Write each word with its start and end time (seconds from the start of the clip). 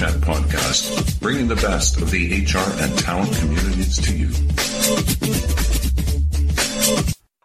Chat 0.00 0.14
podcast, 0.22 1.20
bringing 1.20 1.46
the 1.46 1.56
best 1.56 2.00
of 2.00 2.10
the 2.10 2.42
HR 2.42 2.82
and 2.82 2.98
talent 3.00 3.36
communities 3.36 3.98
to 3.98 4.16
you. 4.16 4.30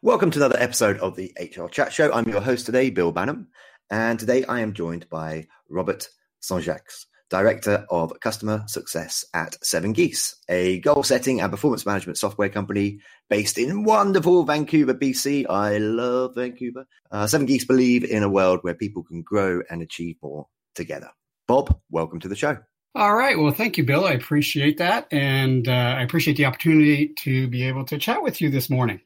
Welcome 0.02 0.32
to 0.32 0.40
another 0.40 0.58
episode 0.58 0.98
of 1.00 1.18
the 1.18 1.34
HR 1.38 1.68
Chat 1.68 1.92
Show. 1.92 2.14
I'm 2.14 2.30
your 2.30 2.40
host 2.40 2.66
today, 2.66 2.92
Bill 2.92 3.12
Banham, 3.12 3.48
and 3.92 4.18
today 4.18 4.46
I 4.46 4.62
am 4.62 4.72
joined 4.72 5.10
by 5.10 5.48
Robert 5.68 6.08
Saint-Jacques, 6.40 6.94
Director 7.30 7.86
of 7.90 8.18
Customer 8.22 8.64
Success 8.68 9.26
at 9.34 9.62
Seven 9.62 9.92
Geese, 9.92 10.38
a 10.48 10.80
goal 10.80 11.04
setting 11.04 11.42
and 11.42 11.52
performance 11.52 11.86
management 11.86 12.18
software 12.18 12.48
company 12.48 13.02
based 13.30 13.58
in 13.58 13.84
wonderful 13.84 14.46
Vancouver, 14.46 14.94
BC. 14.94 15.46
I 15.50 15.80
love 15.80 16.36
Vancouver. 16.36 16.88
Uh, 17.12 17.28
Seven 17.28 17.48
Geese 17.48 17.66
believe 17.66 18.06
in 18.06 18.24
a 18.24 18.30
world 18.30 18.60
where 18.62 18.76
people 18.76 19.04
can 19.04 19.24
grow 19.24 19.62
and 19.70 19.82
achieve 19.82 20.16
more 20.24 20.48
together. 20.74 21.10
Bob, 21.48 21.80
welcome 21.90 22.20
to 22.22 22.28
the 22.28 22.36
show. 22.36 22.58
All 22.96 23.16
right. 23.16 23.38
Well, 23.38 23.52
thank 23.52 23.78
you, 23.78 23.84
Bill. 23.84 24.06
I 24.06 24.14
appreciate 24.14 24.78
that. 24.78 25.08
And 25.12 25.68
uh, 25.68 25.72
I 25.72 26.02
appreciate 26.02 26.38
the 26.38 26.46
opportunity 26.46 27.10
to 27.20 27.48
be 27.50 27.64
able 27.64 27.84
to 27.86 27.98
chat 27.98 28.24
with 28.24 28.40
you 28.40 28.50
this 28.50 28.70
morning. 28.70 29.02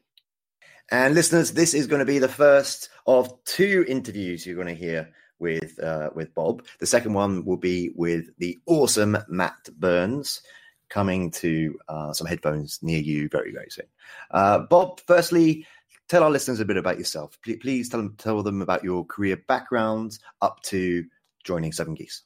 And 0.92 1.14
listeners, 1.14 1.52
this 1.52 1.74
is 1.74 1.86
going 1.86 1.98
to 1.98 2.04
be 2.04 2.18
the 2.18 2.28
first 2.28 2.88
of 3.06 3.32
two 3.44 3.84
interviews 3.88 4.46
you're 4.46 4.54
going 4.54 4.68
to 4.68 4.74
hear 4.74 5.10
with 5.38 5.82
uh, 5.82 6.10
with 6.14 6.34
Bob. 6.34 6.64
The 6.78 6.86
second 6.86 7.14
one 7.14 7.44
will 7.44 7.56
be 7.56 7.90
with 7.94 8.26
the 8.38 8.58
awesome 8.66 9.18
Matt 9.28 9.68
Burns, 9.76 10.42
coming 10.88 11.30
to 11.32 11.78
uh, 11.88 12.12
some 12.12 12.26
headphones 12.26 12.78
near 12.82 13.00
you 13.00 13.28
very 13.28 13.52
very 13.52 13.70
soon. 13.70 13.86
Uh, 14.30 14.60
Bob, 14.60 15.00
firstly, 15.06 15.66
tell 16.08 16.22
our 16.22 16.30
listeners 16.30 16.60
a 16.60 16.64
bit 16.64 16.76
about 16.76 16.98
yourself. 16.98 17.38
Please 17.42 17.88
tell 17.88 18.00
them 18.00 18.14
tell 18.18 18.42
them 18.42 18.62
about 18.62 18.84
your 18.84 19.04
career 19.04 19.36
background 19.48 20.18
up 20.42 20.60
to 20.64 21.04
joining 21.44 21.72
Seven 21.72 21.94
Geese. 21.94 22.22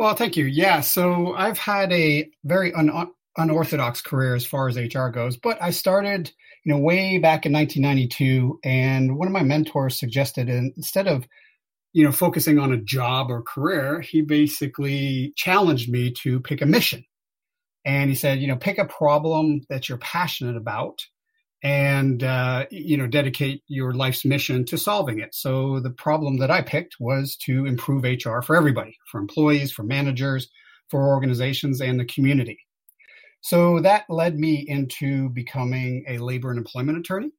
Well, 0.00 0.14
thank 0.14 0.34
you. 0.34 0.46
Yeah, 0.46 0.80
so 0.80 1.34
I've 1.34 1.58
had 1.58 1.92
a 1.92 2.26
very 2.42 2.72
un- 2.72 3.10
unorthodox 3.36 4.00
career 4.00 4.34
as 4.34 4.46
far 4.46 4.66
as 4.66 4.78
HR 4.78 5.08
goes, 5.08 5.36
but 5.36 5.60
I 5.60 5.72
started, 5.72 6.32
you 6.64 6.72
know, 6.72 6.78
way 6.78 7.18
back 7.18 7.44
in 7.44 7.52
1992, 7.52 8.60
and 8.64 9.18
one 9.18 9.28
of 9.28 9.34
my 9.34 9.42
mentors 9.42 10.00
suggested 10.00 10.48
instead 10.48 11.06
of 11.06 11.28
you 11.92 12.02
know, 12.02 12.12
focusing 12.12 12.58
on 12.58 12.72
a 12.72 12.80
job 12.80 13.30
or 13.30 13.42
career, 13.42 14.00
he 14.00 14.22
basically 14.22 15.34
challenged 15.36 15.90
me 15.90 16.10
to 16.22 16.40
pick 16.40 16.62
a 16.62 16.66
mission. 16.66 17.04
And 17.84 18.08
he 18.08 18.16
said, 18.16 18.40
you 18.40 18.48
know, 18.48 18.56
pick 18.56 18.78
a 18.78 18.86
problem 18.86 19.60
that 19.68 19.90
you're 19.90 19.98
passionate 19.98 20.56
about 20.56 21.02
and, 21.62 22.22
uh, 22.22 22.66
you 22.70 22.96
know, 22.96 23.06
dedicate 23.06 23.62
your 23.66 23.92
life's 23.92 24.24
mission 24.24 24.64
to 24.66 24.78
solving 24.78 25.20
it. 25.20 25.34
So 25.34 25.80
the 25.80 25.90
problem 25.90 26.38
that 26.38 26.50
I 26.50 26.62
picked 26.62 26.96
was 26.98 27.36
to 27.44 27.66
improve 27.66 28.04
HR 28.04 28.40
for 28.40 28.56
everybody, 28.56 28.96
for 29.10 29.20
employees, 29.20 29.72
for 29.72 29.82
managers, 29.82 30.48
for 30.88 31.08
organizations, 31.08 31.80
and 31.80 32.00
the 32.00 32.06
community. 32.06 32.58
So 33.42 33.80
that 33.80 34.04
led 34.08 34.38
me 34.38 34.64
into 34.68 35.30
becoming 35.30 36.04
a 36.08 36.18
labor 36.18 36.50
and 36.50 36.58
employment 36.58 36.98
attorney. 36.98 37.30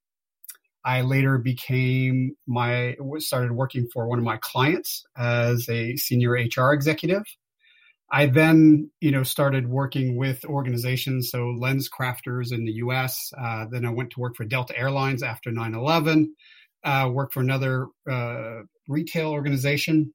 I 0.84 1.02
later 1.02 1.38
became 1.38 2.36
my 2.48 2.96
started 3.18 3.52
working 3.52 3.88
for 3.94 4.08
one 4.08 4.18
of 4.18 4.26
my 4.26 4.38
clients 4.38 5.06
as 5.16 5.70
a 5.70 5.96
senior 5.96 6.32
HR 6.32 6.74
executive. 6.74 7.24
I 8.12 8.26
then, 8.26 8.92
you 9.00 9.12
know, 9.12 9.24
started 9.24 9.70
working 9.70 10.18
with 10.18 10.44
organizations, 10.44 11.32
so 11.32 11.56
LensCrafters 11.58 12.52
in 12.52 12.66
the 12.66 12.74
U.S. 12.74 13.32
Uh, 13.40 13.66
then 13.72 13.86
I 13.86 13.90
went 13.90 14.12
to 14.12 14.20
work 14.20 14.36
for 14.36 14.44
Delta 14.44 14.78
Airlines 14.78 15.24
after 15.24 15.50
9/11. 15.50 16.28
Uh, 16.84 17.10
worked 17.12 17.34
for 17.34 17.40
another 17.40 17.88
uh, 18.10 18.62
retail 18.88 19.30
organization, 19.30 20.14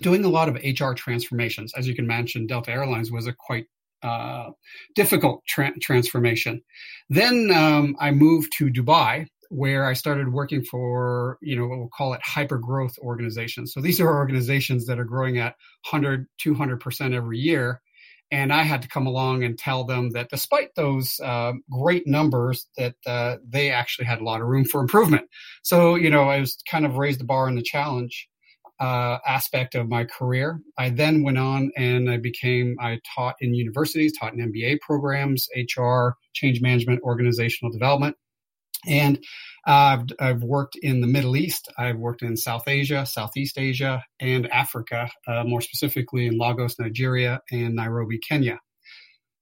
doing 0.00 0.24
a 0.24 0.28
lot 0.28 0.48
of 0.48 0.56
HR 0.56 0.92
transformations. 0.94 1.72
As 1.76 1.86
you 1.86 1.94
can 1.94 2.04
imagine, 2.04 2.46
Delta 2.46 2.72
Airlines 2.72 3.12
was 3.12 3.26
a 3.26 3.32
quite 3.32 3.66
uh, 4.02 4.50
difficult 4.94 5.44
tra- 5.46 5.78
transformation. 5.80 6.62
Then 7.10 7.50
um, 7.52 7.96
I 8.00 8.10
moved 8.10 8.52
to 8.58 8.70
Dubai 8.70 9.26
where 9.50 9.84
I 9.84 9.94
started 9.94 10.32
working 10.32 10.62
for, 10.62 11.36
you 11.42 11.56
know, 11.56 11.66
what 11.66 11.78
we'll 11.78 11.88
call 11.88 12.14
it 12.14 12.20
hyper 12.22 12.56
growth 12.56 12.96
organizations. 13.00 13.72
So 13.74 13.80
these 13.80 14.00
are 14.00 14.08
organizations 14.08 14.86
that 14.86 14.98
are 15.00 15.04
growing 15.04 15.38
at 15.38 15.56
100, 15.90 16.26
200% 16.44 17.14
every 17.14 17.38
year. 17.38 17.82
And 18.30 18.52
I 18.52 18.62
had 18.62 18.80
to 18.82 18.88
come 18.88 19.08
along 19.08 19.42
and 19.42 19.58
tell 19.58 19.82
them 19.82 20.10
that 20.10 20.30
despite 20.30 20.76
those 20.76 21.18
uh, 21.18 21.54
great 21.68 22.06
numbers, 22.06 22.68
that 22.78 22.94
uh, 23.04 23.38
they 23.44 23.72
actually 23.72 24.04
had 24.04 24.20
a 24.20 24.24
lot 24.24 24.40
of 24.40 24.46
room 24.46 24.64
for 24.64 24.80
improvement. 24.80 25.28
So, 25.64 25.96
you 25.96 26.10
know, 26.10 26.28
I 26.28 26.38
was 26.38 26.56
kind 26.70 26.86
of 26.86 26.96
raised 26.96 27.18
the 27.18 27.24
bar 27.24 27.48
in 27.48 27.56
the 27.56 27.62
challenge 27.62 28.28
uh, 28.78 29.18
aspect 29.26 29.74
of 29.74 29.88
my 29.88 30.04
career. 30.04 30.60
I 30.78 30.90
then 30.90 31.24
went 31.24 31.38
on 31.38 31.72
and 31.76 32.08
I 32.08 32.18
became, 32.18 32.76
I 32.80 33.00
taught 33.16 33.34
in 33.40 33.52
universities, 33.52 34.16
taught 34.16 34.32
in 34.32 34.52
MBA 34.52 34.78
programs, 34.80 35.48
HR, 35.56 36.10
change 36.34 36.62
management, 36.62 37.02
organizational 37.02 37.72
development. 37.72 38.16
And 38.86 39.22
I've, 39.66 40.06
I've, 40.18 40.42
worked 40.42 40.76
in 40.80 41.00
the 41.00 41.06
Middle 41.06 41.36
East, 41.36 41.70
I've 41.76 41.98
worked 41.98 42.22
in 42.22 42.36
South 42.36 42.66
Asia, 42.66 43.04
Southeast 43.04 43.58
Asia, 43.58 44.02
and 44.18 44.50
Africa, 44.50 45.10
uh, 45.26 45.44
more 45.44 45.60
specifically 45.60 46.26
in 46.26 46.38
Lagos, 46.38 46.78
Nigeria, 46.78 47.40
and 47.50 47.74
Nairobi, 47.74 48.18
Kenya. 48.18 48.58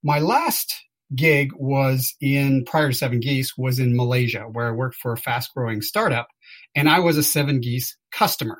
My 0.02 0.18
last 0.18 0.74
gig 1.14 1.50
was 1.54 2.14
in, 2.20 2.64
prior 2.64 2.90
to 2.90 2.94
Seven 2.96 3.20
Geese, 3.20 3.56
was 3.56 3.78
in 3.78 3.96
Malaysia, 3.96 4.42
where 4.50 4.68
I 4.68 4.72
worked 4.72 4.96
for 4.96 5.12
a 5.12 5.16
fast 5.16 5.54
growing 5.54 5.82
startup, 5.82 6.28
and 6.74 6.88
I 6.88 7.00
was 7.00 7.16
a 7.16 7.22
Seven 7.22 7.60
Geese 7.60 7.96
customer. 8.12 8.58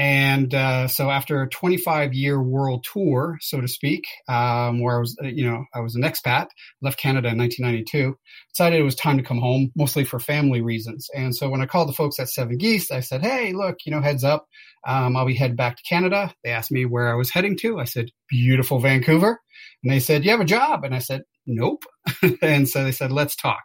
And 0.00 0.54
uh, 0.54 0.88
so 0.88 1.10
after 1.10 1.42
a 1.42 1.48
25 1.50 2.14
year 2.14 2.42
world 2.42 2.86
tour, 2.90 3.36
so 3.42 3.60
to 3.60 3.68
speak, 3.68 4.06
um, 4.28 4.80
where 4.80 4.96
I 4.96 4.98
was, 5.00 5.14
uh, 5.22 5.26
you 5.26 5.44
know, 5.44 5.66
I 5.74 5.80
was 5.80 5.94
an 5.94 6.04
expat, 6.04 6.46
left 6.80 6.98
Canada 6.98 7.28
in 7.28 7.36
1992, 7.36 8.16
decided 8.50 8.80
it 8.80 8.82
was 8.82 8.94
time 8.94 9.18
to 9.18 9.22
come 9.22 9.40
home, 9.40 9.70
mostly 9.76 10.04
for 10.04 10.18
family 10.18 10.62
reasons. 10.62 11.06
And 11.14 11.36
so 11.36 11.50
when 11.50 11.60
I 11.60 11.66
called 11.66 11.90
the 11.90 11.92
folks 11.92 12.18
at 12.18 12.30
Seven 12.30 12.56
Geese, 12.56 12.90
I 12.90 13.00
said, 13.00 13.20
hey, 13.20 13.52
look, 13.52 13.76
you 13.84 13.92
know, 13.92 14.00
heads 14.00 14.24
up, 14.24 14.46
um, 14.86 15.18
I'll 15.18 15.26
be 15.26 15.34
heading 15.34 15.56
back 15.56 15.76
to 15.76 15.82
Canada. 15.86 16.32
They 16.44 16.50
asked 16.50 16.72
me 16.72 16.86
where 16.86 17.12
I 17.12 17.16
was 17.16 17.28
heading 17.28 17.58
to. 17.58 17.78
I 17.78 17.84
said, 17.84 18.08
beautiful 18.30 18.80
Vancouver. 18.80 19.38
And 19.84 19.92
they 19.92 20.00
said, 20.00 20.24
you 20.24 20.30
have 20.30 20.40
a 20.40 20.46
job? 20.46 20.82
And 20.82 20.94
I 20.94 21.00
said, 21.00 21.24
nope. 21.46 21.84
and 22.40 22.66
so 22.66 22.84
they 22.84 22.92
said, 22.92 23.12
let's 23.12 23.36
talk. 23.36 23.64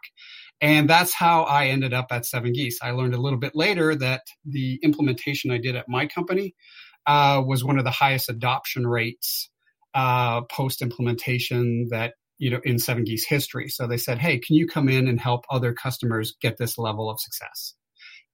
And 0.60 0.88
that's 0.88 1.12
how 1.12 1.42
I 1.42 1.66
ended 1.66 1.92
up 1.92 2.06
at 2.10 2.24
Seven 2.24 2.52
Geese. 2.52 2.78
I 2.82 2.92
learned 2.92 3.14
a 3.14 3.20
little 3.20 3.38
bit 3.38 3.52
later 3.54 3.94
that 3.94 4.22
the 4.44 4.78
implementation 4.82 5.50
I 5.50 5.58
did 5.58 5.76
at 5.76 5.88
my 5.88 6.06
company 6.06 6.54
uh, 7.06 7.42
was 7.44 7.62
one 7.62 7.78
of 7.78 7.84
the 7.84 7.90
highest 7.90 8.28
adoption 8.30 8.86
rates 8.86 9.50
uh, 9.94 10.42
post 10.42 10.82
implementation 10.82 11.88
that 11.90 12.14
you 12.38 12.50
know 12.50 12.60
in 12.64 12.78
Seven 12.78 13.04
Geese 13.04 13.26
history. 13.26 13.68
So 13.68 13.86
they 13.86 13.96
said, 13.96 14.18
"Hey, 14.18 14.38
can 14.38 14.56
you 14.56 14.66
come 14.66 14.88
in 14.88 15.08
and 15.08 15.20
help 15.20 15.44
other 15.50 15.72
customers 15.72 16.34
get 16.40 16.58
this 16.58 16.78
level 16.78 17.10
of 17.10 17.20
success?" 17.20 17.74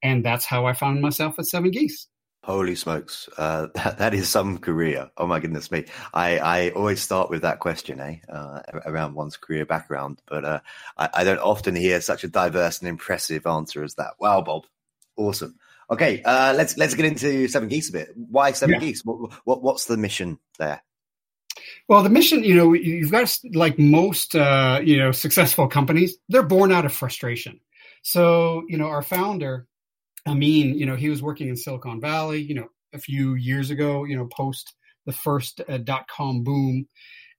And 0.02 0.24
that's 0.24 0.44
how 0.44 0.66
I 0.66 0.72
found 0.72 1.00
myself 1.00 1.38
at 1.38 1.46
Seven 1.46 1.70
Geese. 1.70 2.08
Holy 2.44 2.74
smokes, 2.74 3.28
uh, 3.38 3.68
that, 3.74 3.98
that 3.98 4.14
is 4.14 4.28
some 4.28 4.58
career. 4.58 5.10
Oh 5.16 5.26
my 5.26 5.38
goodness 5.38 5.70
me! 5.70 5.84
I, 6.12 6.38
I 6.38 6.70
always 6.70 7.00
start 7.00 7.30
with 7.30 7.42
that 7.42 7.60
question, 7.60 8.00
eh, 8.00 8.16
uh, 8.28 8.62
around 8.84 9.14
one's 9.14 9.36
career 9.36 9.64
background, 9.64 10.20
but 10.26 10.44
uh, 10.44 10.60
I, 10.96 11.08
I, 11.14 11.24
don't 11.24 11.38
often 11.38 11.76
hear 11.76 12.00
such 12.00 12.24
a 12.24 12.28
diverse 12.28 12.80
and 12.80 12.88
impressive 12.88 13.46
answer 13.46 13.84
as 13.84 13.94
that. 13.94 14.14
Wow, 14.18 14.42
Bob, 14.42 14.66
awesome. 15.16 15.56
Okay, 15.88 16.22
uh, 16.22 16.54
let's 16.56 16.76
let's 16.76 16.94
get 16.94 17.06
into 17.06 17.46
Seven 17.46 17.68
Geese 17.68 17.90
a 17.90 17.92
bit. 17.92 18.08
Why 18.16 18.52
Seven 18.52 18.74
yeah. 18.74 18.80
Geese? 18.80 19.04
What, 19.04 19.32
what 19.44 19.62
what's 19.62 19.84
the 19.84 19.96
mission 19.96 20.38
there? 20.58 20.82
Well, 21.88 22.02
the 22.02 22.10
mission, 22.10 22.42
you 22.42 22.54
know, 22.54 22.72
you've 22.72 23.10
got 23.10 23.38
like 23.52 23.78
most, 23.78 24.34
uh, 24.34 24.80
you 24.82 24.96
know, 24.96 25.12
successful 25.12 25.68
companies, 25.68 26.16
they're 26.28 26.42
born 26.42 26.72
out 26.72 26.86
of 26.86 26.92
frustration. 26.92 27.60
So, 28.02 28.64
you 28.68 28.78
know, 28.78 28.86
our 28.86 29.02
founder, 29.02 29.66
Amin, 30.26 30.78
you 30.78 30.86
know, 30.86 30.96
he 30.96 31.08
was 31.08 31.22
working 31.22 31.48
in 31.48 31.56
Silicon 31.56 32.00
Valley, 32.00 32.40
you 32.40 32.54
know, 32.54 32.68
a 32.94 32.98
few 32.98 33.34
years 33.34 33.70
ago, 33.70 34.04
you 34.04 34.16
know, 34.16 34.26
post 34.26 34.74
the 35.06 35.12
first 35.12 35.60
uh, 35.68 35.78
dot 35.78 36.06
com 36.08 36.44
boom. 36.44 36.86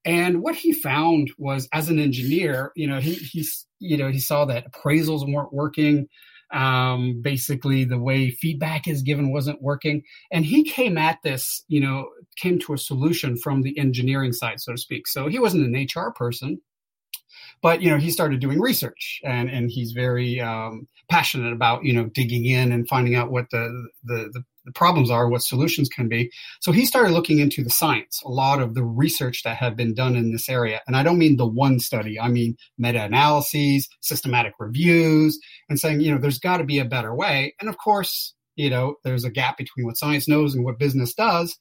And 0.05 0.41
what 0.41 0.55
he 0.55 0.73
found 0.73 1.31
was 1.37 1.69
as 1.71 1.87
an 1.87 1.97
engineer, 1.99 2.73
you 2.75 2.87
know, 2.87 2.99
he, 2.99 3.13
he's, 3.13 3.65
you 3.79 3.95
know, 3.95 4.09
he 4.09 4.19
saw 4.19 4.45
that 4.45 4.65
appraisals 4.69 5.31
weren't 5.31 5.53
working. 5.53 6.07
Um, 6.53 7.21
basically 7.23 7.83
the 7.85 7.97
way 7.97 8.29
feedback 8.29 8.87
is 8.87 9.01
given 9.01 9.31
wasn't 9.31 9.61
working. 9.61 10.03
And 10.31 10.45
he 10.45 10.63
came 10.63 10.97
at 10.99 11.17
this, 11.23 11.63
you 11.67 11.79
know, 11.79 12.09
came 12.35 12.59
to 12.59 12.73
a 12.73 12.77
solution 12.77 13.37
from 13.37 13.63
the 13.63 13.75
engineering 13.79 14.33
side, 14.33 14.59
so 14.59 14.73
to 14.73 14.77
speak. 14.77 15.07
So 15.07 15.27
he 15.27 15.39
wasn't 15.39 15.65
an 15.65 15.87
HR 15.87 16.11
person 16.11 16.59
but 17.61 17.81
you 17.81 17.89
know 17.89 17.97
he 17.97 18.11
started 18.11 18.39
doing 18.39 18.59
research 18.59 19.19
and 19.23 19.49
and 19.49 19.71
he's 19.71 19.93
very 19.93 20.39
um, 20.39 20.87
passionate 21.09 21.53
about 21.53 21.83
you 21.83 21.93
know 21.93 22.05
digging 22.05 22.45
in 22.45 22.71
and 22.71 22.87
finding 22.87 23.15
out 23.15 23.31
what 23.31 23.49
the, 23.51 23.89
the 24.03 24.29
the, 24.33 24.43
the 24.65 24.71
problems 24.71 25.09
are 25.09 25.29
what 25.29 25.43
solutions 25.43 25.89
can 25.89 26.07
be. 26.07 26.31
So 26.61 26.71
he 26.71 26.85
started 26.85 27.11
looking 27.11 27.39
into 27.39 27.63
the 27.63 27.69
science 27.69 28.21
a 28.25 28.29
lot 28.29 28.61
of 28.61 28.75
the 28.75 28.83
research 28.83 29.43
that 29.43 29.57
had 29.57 29.75
been 29.75 29.93
done 29.93 30.15
in 30.15 30.31
this 30.31 30.47
area. 30.47 30.81
And 30.87 30.95
i 30.95 31.03
don't 31.03 31.17
mean 31.17 31.37
the 31.37 31.47
one 31.47 31.79
study. 31.79 32.19
I 32.19 32.29
mean 32.29 32.55
meta-analyses 32.77 33.89
systematic 34.01 34.53
reviews 34.59 35.39
and 35.69 35.79
saying 35.79 36.01
you 36.01 36.11
know 36.11 36.19
there's 36.19 36.39
got 36.39 36.57
to 36.57 36.63
be 36.63 36.79
a 36.79 36.85
better 36.85 37.13
way. 37.13 37.55
And 37.59 37.69
of 37.69 37.77
course 37.77 38.33
you 38.55 38.69
know 38.69 38.95
there's 39.03 39.25
a 39.25 39.31
gap 39.31 39.57
between 39.57 39.85
what 39.85 39.97
science 39.97 40.27
knows 40.27 40.55
and 40.55 40.63
what 40.63 40.79
business 40.79 41.13
does. 41.13 41.57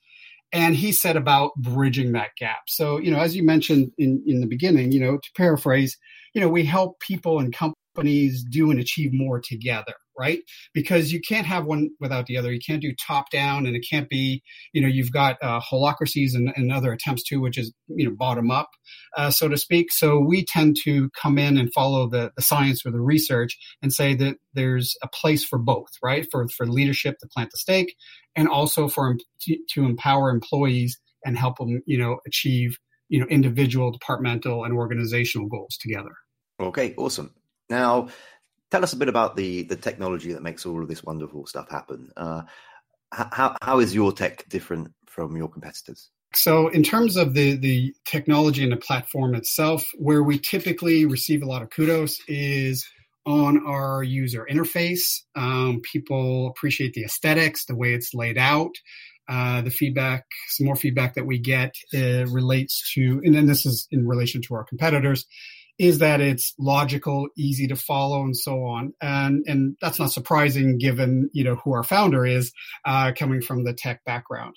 And 0.55 0.77
he 0.77 0.93
said 0.93 1.17
about 1.17 1.55
bridging 1.57 2.13
that 2.13 2.37
gap. 2.37 2.65
So, 2.69 2.99
you 2.99 3.11
know, 3.11 3.19
as 3.19 3.35
you 3.35 3.43
mentioned 3.43 3.91
in, 3.97 4.23
in 4.27 4.43
the 4.43 4.47
beginning, 4.47 4.93
you 4.93 5.01
know, 5.01 5.17
to 5.17 5.31
paraphrase, 5.35 5.97
you 6.35 6.43
know, 6.43 6.49
we 6.49 6.63
help 6.63 7.01
people 7.01 7.39
and 7.39 7.55
companies 7.55 7.82
do 7.95 8.71
and 8.71 8.81
achieve 8.81 9.11
more 9.13 9.41
together 9.41 9.95
right? 10.19 10.41
Because 10.75 11.13
you 11.13 11.21
can't 11.21 11.47
have 11.47 11.65
one 11.65 11.91
without 12.01 12.27
the 12.27 12.37
other. 12.37 12.53
You 12.53 12.61
can't 12.65 12.83
do 12.83 12.93
top 12.95 13.31
down, 13.31 13.67
and 13.67 13.75
it 13.75 13.85
can't 13.89 14.09
be, 14.09 14.43
you 14.73 14.81
know, 14.81 14.89
you've 14.89 15.13
got 15.13 15.37
uh, 15.43 15.61
holacracies 15.61 16.35
and, 16.35 16.53
and 16.57 16.73
other 16.73 16.93
attempts 16.93 17.23
too, 17.23 17.41
which 17.41 17.59
is, 17.59 17.73
you 17.89 18.09
know, 18.09 18.15
bottom 18.15 18.51
up, 18.51 18.69
uh, 19.17 19.31
so 19.31 19.49
to 19.49 19.57
speak. 19.57 19.93
So 19.93 20.19
we 20.19 20.45
tend 20.45 20.77
to 20.85 21.11
come 21.21 21.39
in 21.39 21.57
and 21.57 21.73
follow 21.73 22.09
the, 22.09 22.33
the 22.37 22.43
science 22.43 22.85
or 22.85 22.91
the 22.91 23.01
research 23.01 23.59
and 23.83 23.93
say 23.93 24.15
that 24.15 24.37
there's 24.55 24.95
a 25.03 25.09
place 25.09 25.45
for 25.45 25.59
both, 25.59 25.91
right? 26.03 26.27
For, 26.31 26.47
for 26.49 26.67
leadership 26.67 27.19
to 27.21 27.29
plant 27.29 27.51
the 27.51 27.59
stake 27.59 27.95
and 28.37 28.49
also 28.49 28.89
for 28.89 29.17
to, 29.43 29.59
to 29.71 29.85
empower 29.85 30.31
employees 30.31 30.99
and 31.25 31.39
help 31.39 31.59
them, 31.59 31.83
you 31.87 31.99
know, 31.99 32.19
achieve, 32.27 32.79
you 33.09 33.21
know, 33.21 33.27
individual, 33.27 33.93
departmental, 33.93 34.65
and 34.65 34.75
organizational 34.75 35.49
goals 35.49 35.77
together. 35.81 36.13
Okay, 36.61 36.95
awesome. 36.97 37.35
Now, 37.71 38.09
tell 38.71 38.83
us 38.83 38.93
a 38.93 38.97
bit 38.97 39.09
about 39.09 39.37
the 39.37 39.63
the 39.63 39.77
technology 39.77 40.33
that 40.33 40.43
makes 40.43 40.67
all 40.67 40.83
of 40.83 40.89
this 40.89 41.05
wonderful 41.05 41.47
stuff 41.47 41.71
happen. 41.71 42.11
Uh, 42.17 42.43
how 43.13 43.57
how 43.63 43.79
is 43.79 43.95
your 43.95 44.13
tech 44.13 44.49
different 44.49 44.93
from 45.07 45.37
your 45.37 45.49
competitors? 45.49 46.11
So, 46.35 46.69
in 46.69 46.83
terms 46.83 47.17
of 47.17 47.35
the 47.35 47.57
the 47.57 47.95
technology 48.07 48.63
and 48.63 48.73
the 48.73 48.77
platform 48.77 49.35
itself, 49.35 49.87
where 49.99 50.23
we 50.23 50.39
typically 50.39 51.05
receive 51.05 51.43
a 51.43 51.47
lot 51.47 51.63
of 51.63 51.71
kudos 51.71 52.19
is 52.27 52.87
on 53.25 53.65
our 53.67 54.03
user 54.03 54.47
interface. 54.51 55.21
Um, 55.37 55.81
people 55.83 56.49
appreciate 56.49 56.95
the 56.95 57.05
aesthetics, 57.05 57.67
the 57.67 57.77
way 57.77 57.95
it's 57.95 58.15
laid 58.15 58.39
out. 58.39 58.73
Uh, 59.29 59.63
the 59.63 59.71
feedback, 59.71 60.25
some 60.49 60.67
more 60.67 60.75
feedback 60.75 61.15
that 61.15 61.27
we 61.27 61.39
get 61.39 61.73
uh, 61.95 62.27
relates 62.27 62.93
to, 62.93 63.21
and 63.25 63.35
then 63.35 63.47
this 63.47 63.65
is 63.65 63.87
in 63.91 64.07
relation 64.07 64.43
to 64.43 64.55
our 64.55 64.65
competitors, 64.65 65.25
is 65.79 65.99
that 65.99 66.21
it's 66.21 66.55
logical, 66.59 67.29
easy 67.37 67.67
to 67.69 67.77
follow, 67.77 68.23
and 68.23 68.37
so 68.37 68.65
on. 68.65 68.93
And 69.01 69.45
and 69.47 69.77
that's 69.81 69.99
not 69.99 70.13
surprising 70.13 70.79
given 70.79 71.31
you 71.33 71.45
know 71.45 71.57
who 71.57 71.73
our 71.73 71.83
founder 71.83 72.27
is, 72.27 72.53
uh, 72.85 73.13
coming 73.17 73.43
from 73.43 73.65
the 73.65 73.75
tech 73.75 74.05
background. 74.05 74.57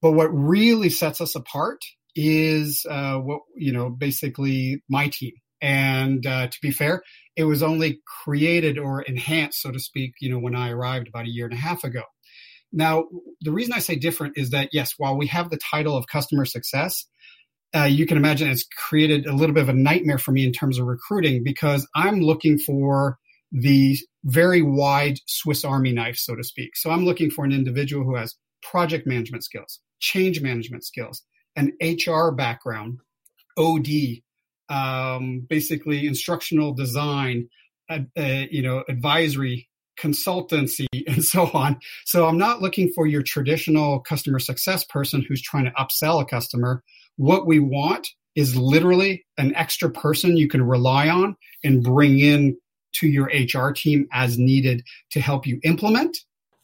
But 0.00 0.12
what 0.12 0.28
really 0.28 0.90
sets 0.90 1.20
us 1.20 1.34
apart 1.34 1.80
is 2.14 2.86
uh, 2.88 3.18
what 3.18 3.40
you 3.56 3.72
know 3.72 3.90
basically 3.90 4.82
my 4.88 5.08
team. 5.08 5.32
And 5.60 6.26
uh, 6.26 6.48
to 6.48 6.58
be 6.60 6.72
fair, 6.72 7.02
it 7.36 7.44
was 7.44 7.62
only 7.62 8.00
created 8.24 8.78
or 8.78 9.02
enhanced, 9.02 9.62
so 9.62 9.70
to 9.70 9.78
speak, 9.78 10.14
you 10.20 10.28
know, 10.28 10.40
when 10.40 10.56
I 10.56 10.70
arrived 10.70 11.06
about 11.06 11.26
a 11.26 11.30
year 11.30 11.46
and 11.46 11.54
a 11.54 11.60
half 11.60 11.84
ago. 11.84 12.02
Now, 12.72 13.04
the 13.42 13.52
reason 13.52 13.74
I 13.74 13.78
say 13.78 13.96
different 13.96 14.38
is 14.38 14.50
that 14.50 14.70
yes, 14.72 14.94
while 14.96 15.16
we 15.16 15.26
have 15.28 15.50
the 15.50 15.58
title 15.58 15.96
of 15.96 16.06
customer 16.06 16.44
success, 16.46 17.06
uh, 17.74 17.84
you 17.84 18.06
can 18.06 18.16
imagine 18.16 18.48
it's 18.48 18.66
created 18.76 19.26
a 19.26 19.32
little 19.32 19.54
bit 19.54 19.62
of 19.62 19.68
a 19.68 19.74
nightmare 19.74 20.18
for 20.18 20.32
me 20.32 20.44
in 20.44 20.52
terms 20.52 20.78
of 20.78 20.86
recruiting 20.86 21.42
because 21.42 21.86
I'm 21.94 22.20
looking 22.20 22.58
for 22.58 23.18
the 23.50 23.98
very 24.24 24.62
wide 24.62 25.18
Swiss 25.26 25.64
Army 25.64 25.92
knife, 25.92 26.16
so 26.16 26.34
to 26.34 26.42
speak. 26.42 26.76
So 26.76 26.90
I'm 26.90 27.04
looking 27.04 27.30
for 27.30 27.44
an 27.44 27.52
individual 27.52 28.04
who 28.04 28.16
has 28.16 28.34
project 28.62 29.06
management 29.06 29.44
skills, 29.44 29.80
change 30.00 30.40
management 30.40 30.84
skills, 30.84 31.22
an 31.56 31.72
HR 31.82 32.30
background, 32.30 32.98
OD, 33.58 34.20
um, 34.68 35.46
basically 35.48 36.06
instructional 36.06 36.72
design, 36.72 37.48
uh, 37.90 38.00
uh, 38.18 38.44
you 38.50 38.62
know, 38.62 38.84
advisory, 38.88 39.68
consultancy, 40.00 40.86
and 41.06 41.24
so 41.24 41.50
on. 41.52 41.78
So 42.04 42.26
I'm 42.26 42.38
not 42.38 42.62
looking 42.62 42.92
for 42.94 43.06
your 43.06 43.22
traditional 43.22 44.00
customer 44.00 44.38
success 44.38 44.84
person 44.84 45.24
who's 45.26 45.42
trying 45.42 45.64
to 45.64 45.72
upsell 45.72 46.20
a 46.20 46.24
customer. 46.24 46.82
What 47.16 47.46
we 47.46 47.58
want 47.58 48.08
is 48.34 48.56
literally 48.56 49.24
an 49.38 49.54
extra 49.54 49.90
person 49.90 50.36
you 50.36 50.48
can 50.48 50.62
rely 50.62 51.08
on 51.08 51.36
and 51.62 51.82
bring 51.82 52.18
in 52.18 52.56
to 52.94 53.06
your 53.06 53.26
HR 53.26 53.72
team 53.72 54.06
as 54.12 54.38
needed 54.38 54.82
to 55.10 55.20
help 55.20 55.46
you 55.46 55.60
implement 55.64 56.16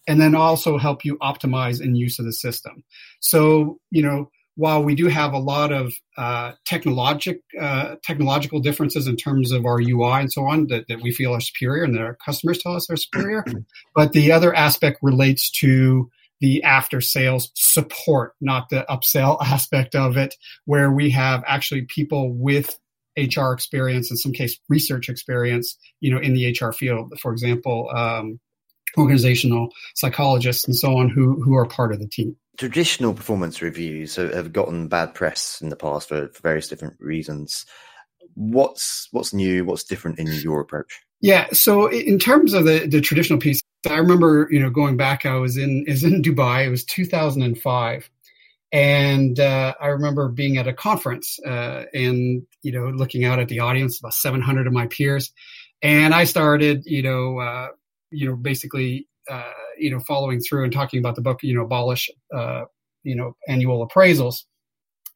and 0.07 0.21
then 0.21 0.35
also 0.35 0.79
help 0.79 1.05
you 1.05 1.19
optimize 1.19 1.81
in 1.81 1.95
use 1.95 2.19
of 2.19 2.25
the 2.25 2.33
system. 2.33 2.83
So, 3.21 3.79
you 3.91 4.03
know, 4.03 4.31
while 4.57 4.83
we 4.83 4.97
do 4.97 5.07
have 5.07 5.35
a 5.35 5.39
lot 5.39 5.71
of 5.71 5.93
uh, 6.17 6.53
technologic 6.65 7.41
uh, 7.61 7.95
technological 8.03 8.59
differences 8.59 9.07
in 9.07 9.17
terms 9.17 9.53
of 9.53 9.65
our 9.65 9.81
UI 9.81 10.21
and 10.21 10.33
so 10.33 10.45
on 10.47 10.67
that, 10.67 10.89
that 10.89 11.01
we 11.01 11.13
feel 11.13 11.33
are 11.33 11.41
superior 11.41 11.85
and 11.85 11.95
that 11.95 12.03
our 12.03 12.17
customers 12.25 12.59
tell 12.59 12.75
us 12.75 12.91
are 12.91 12.97
superior, 12.97 13.45
but 13.95 14.13
the 14.13 14.33
other 14.33 14.53
aspect 14.53 14.99
relates 15.01 15.51
to 15.61 16.11
the 16.41 16.63
after 16.63 17.01
sales 17.01 17.51
support, 17.55 18.35
not 18.41 18.69
the 18.69 18.85
upsell 18.89 19.39
aspect 19.43 19.95
of 19.95 20.17
it, 20.17 20.35
where 20.65 20.91
we 20.91 21.11
have 21.11 21.43
actually 21.47 21.83
people 21.83 22.33
with 22.33 22.79
HR 23.17 23.53
experience, 23.53 24.11
in 24.11 24.17
some 24.17 24.33
case 24.33 24.59
research 24.69 25.09
experience, 25.09 25.77
you 26.01 26.11
know, 26.11 26.21
in 26.21 26.35
the 26.35 26.57
HR 26.61 26.73
field. 26.73 27.13
For 27.21 27.33
example, 27.33 27.91
um, 27.95 28.39
organizational 28.97 29.69
psychologists 29.95 30.65
and 30.65 30.77
so 30.77 30.97
on 30.97 31.09
who 31.09 31.43
who 31.43 31.55
are 31.57 31.67
part 31.67 31.93
of 31.93 31.99
the 31.99 32.09
team. 32.09 32.37
Traditional 32.59 33.15
performance 33.15 33.63
reviews 33.63 34.17
have 34.17 34.53
gotten 34.53 34.89
bad 34.89 35.15
press 35.15 35.61
in 35.61 35.69
the 35.69 35.77
past 35.77 36.09
for, 36.09 36.29
for 36.29 36.43
various 36.43 36.69
different 36.69 36.97
reasons. 36.99 37.67
What's 38.35 39.09
what's 39.13 39.33
new? 39.33 39.65
What's 39.65 39.85
different 39.85 40.19
in 40.19 40.27
your 40.27 40.61
approach? 40.61 41.01
Yeah. 41.21 41.49
So 41.53 41.87
in 41.87 42.19
terms 42.19 42.55
of 42.55 42.65
the, 42.65 42.87
the 42.87 43.01
traditional 43.01 43.39
piece, 43.39 43.63
I 43.89 43.97
remember, 43.97 44.49
you 44.51 44.61
know, 44.61 44.71
going 44.71 44.97
back, 44.97 45.25
I 45.25 45.37
was 45.37 45.57
in, 45.57 45.85
is 45.87 46.05
in 46.05 46.23
Dubai. 46.23 46.67
It 46.67 46.71
was 46.71 46.85
2005. 46.85 48.11
And 48.71 49.41
uh, 49.41 49.75
I 49.81 49.87
remember 49.87 50.29
being 50.29 50.59
at 50.59 50.67
a 50.67 50.73
conference 50.73 51.39
uh, 51.47 51.85
and, 51.95 52.43
you 52.63 52.73
know, 52.73 52.89
looking 52.89 53.25
out 53.25 53.39
at 53.39 53.49
the 53.49 53.61
audience, 53.61 53.99
about 53.99 54.15
700 54.15 54.67
of 54.67 54.73
my 54.73 54.87
peers. 54.89 55.33
And 55.83 56.13
I 56.13 56.25
started, 56.25 56.85
you 56.85 57.03
know, 57.03 57.39
uh, 57.39 57.69
you 58.11 58.29
know, 58.29 58.37
basically, 58.37 59.07
uh, 59.31 59.53
you 59.79 59.91
know, 59.91 60.01
following 60.01 60.41
through 60.41 60.65
and 60.65 60.73
talking 60.73 60.99
about 60.99 61.15
the 61.15 61.23
book, 61.23 61.43
you 61.43 61.55
know, 61.55 61.63
abolish, 61.63 62.11
uh, 62.35 62.65
you 63.05 63.15
know, 63.15 63.37
annual 63.47 63.87
appraisals. 63.87 64.45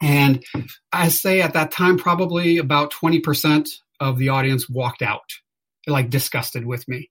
And 0.00 0.44
I 0.92 1.08
say 1.08 1.42
at 1.42 1.52
that 1.52 1.70
time, 1.72 1.98
probably 1.98 2.58
about 2.58 2.92
20% 2.92 3.68
of 4.00 4.18
the 4.18 4.30
audience 4.30 4.68
walked 4.68 5.02
out 5.02 5.30
like 5.86 6.10
disgusted 6.10 6.64
with 6.64 6.86
me. 6.88 7.10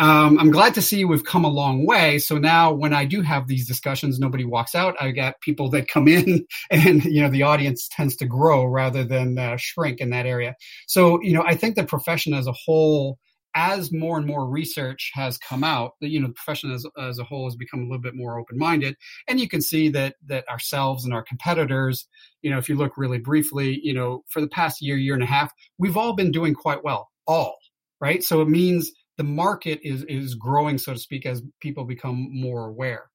Um, 0.00 0.38
I'm 0.38 0.50
glad 0.50 0.72
to 0.74 0.82
see 0.82 1.04
we've 1.04 1.26
come 1.26 1.44
a 1.44 1.50
long 1.50 1.84
way. 1.84 2.18
So 2.18 2.38
now 2.38 2.72
when 2.72 2.94
I 2.94 3.04
do 3.04 3.20
have 3.20 3.46
these 3.46 3.68
discussions, 3.68 4.18
nobody 4.18 4.46
walks 4.46 4.74
out. 4.74 4.96
I 4.98 5.10
got 5.10 5.42
people 5.42 5.68
that 5.70 5.88
come 5.88 6.08
in 6.08 6.46
and, 6.70 7.04
you 7.04 7.20
know, 7.20 7.28
the 7.28 7.42
audience 7.42 7.86
tends 7.92 8.16
to 8.16 8.24
grow 8.24 8.64
rather 8.64 9.04
than 9.04 9.38
uh, 9.38 9.58
shrink 9.58 10.00
in 10.00 10.08
that 10.10 10.24
area. 10.24 10.56
So, 10.86 11.20
you 11.20 11.34
know, 11.34 11.44
I 11.46 11.54
think 11.54 11.76
the 11.76 11.84
profession 11.84 12.32
as 12.32 12.46
a 12.46 12.52
whole, 12.52 13.18
as 13.54 13.92
more 13.92 14.16
and 14.16 14.26
more 14.26 14.48
research 14.48 15.10
has 15.12 15.36
come 15.36 15.62
out, 15.62 15.92
you 16.00 16.18
know, 16.18 16.28
the 16.28 16.32
profession 16.32 16.72
as, 16.72 16.86
as 16.98 17.18
a 17.18 17.24
whole 17.24 17.44
has 17.44 17.56
become 17.56 17.80
a 17.80 17.82
little 17.82 18.00
bit 18.00 18.14
more 18.14 18.40
open-minded. 18.40 18.96
And 19.28 19.38
you 19.38 19.50
can 19.50 19.60
see 19.60 19.90
that, 19.90 20.14
that 20.28 20.48
ourselves 20.48 21.04
and 21.04 21.12
our 21.12 21.22
competitors, 21.22 22.08
you 22.40 22.50
know, 22.50 22.56
if 22.56 22.70
you 22.70 22.76
look 22.76 22.96
really 22.96 23.18
briefly, 23.18 23.78
you 23.82 23.92
know, 23.92 24.24
for 24.28 24.40
the 24.40 24.48
past 24.48 24.80
year, 24.80 24.96
year 24.96 25.12
and 25.12 25.22
a 25.22 25.26
half, 25.26 25.52
we've 25.76 25.98
all 25.98 26.14
been 26.14 26.32
doing 26.32 26.54
quite 26.54 26.82
well, 26.82 27.10
all 27.26 27.58
right? 28.00 28.24
So 28.24 28.40
it 28.40 28.48
means 28.48 28.90
the 29.20 29.24
market 29.24 29.80
is 29.82 30.02
is 30.04 30.34
growing, 30.34 30.78
so 30.78 30.94
to 30.94 30.98
speak, 30.98 31.26
as 31.26 31.42
people 31.60 31.84
become 31.84 32.28
more 32.32 32.68
aware. 32.68 33.10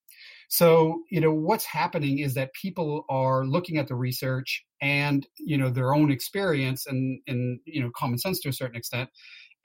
So, 0.50 1.02
you 1.10 1.20
know, 1.20 1.34
what's 1.34 1.66
happening 1.66 2.20
is 2.20 2.36
that 2.36 2.54
people 2.54 3.06
are 3.10 3.44
looking 3.44 3.80
at 3.80 3.88
the 3.88 3.96
research 3.96 4.64
and, 4.84 5.26
you 5.40 5.58
know, 5.58 5.72
their 5.72 5.96
own 5.96 6.12
experience 6.12 6.86
and, 6.86 7.20
and, 7.26 7.60
you 7.66 7.82
know, 7.82 7.90
common 7.96 8.20
sense 8.20 8.40
to 8.42 8.50
a 8.50 8.54
certain 8.54 8.76
extent 8.76 9.10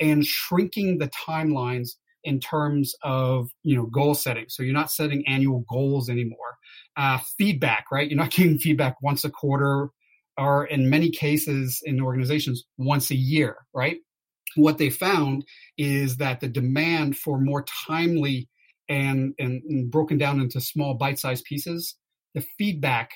and 0.00 0.25
shrinking 0.25 0.97
the 0.97 1.11
timelines 1.11 1.90
in 2.25 2.40
terms 2.40 2.94
of, 3.02 3.50
you 3.62 3.76
know, 3.76 3.85
goal 3.85 4.14
setting. 4.14 4.47
So 4.49 4.62
you're 4.62 4.73
not 4.73 4.90
setting 4.90 5.23
annual 5.28 5.66
goals 5.68 6.09
anymore. 6.09 6.56
Uh, 6.97 7.18
feedback, 7.37 7.85
right? 7.92 8.09
You're 8.09 8.16
not 8.16 8.30
getting 8.30 8.56
feedback 8.56 8.97
once 9.02 9.26
a 9.26 9.30
quarter 9.30 9.90
or 10.38 10.64
in 10.64 10.88
many 10.88 11.11
cases 11.11 11.82
in 11.85 12.00
organizations 12.00 12.64
once 12.78 13.11
a 13.11 13.14
year, 13.14 13.59
right? 13.75 13.99
What 14.57 14.78
they 14.78 14.90
found 14.90 15.45
is 15.78 16.16
that 16.19 16.40
the 16.40 16.49
demand 16.49 17.16
for 17.16 17.40
more 17.40 17.64
timely 17.87 18.49
and, 18.88 19.35
and, 19.38 19.62
and 19.62 19.90
broken 19.90 20.19
down 20.19 20.40
into 20.40 20.61
small 20.61 20.95
bite-sized 20.95 21.45
pieces, 21.45 21.97
the 22.35 22.45
feedback, 22.59 23.12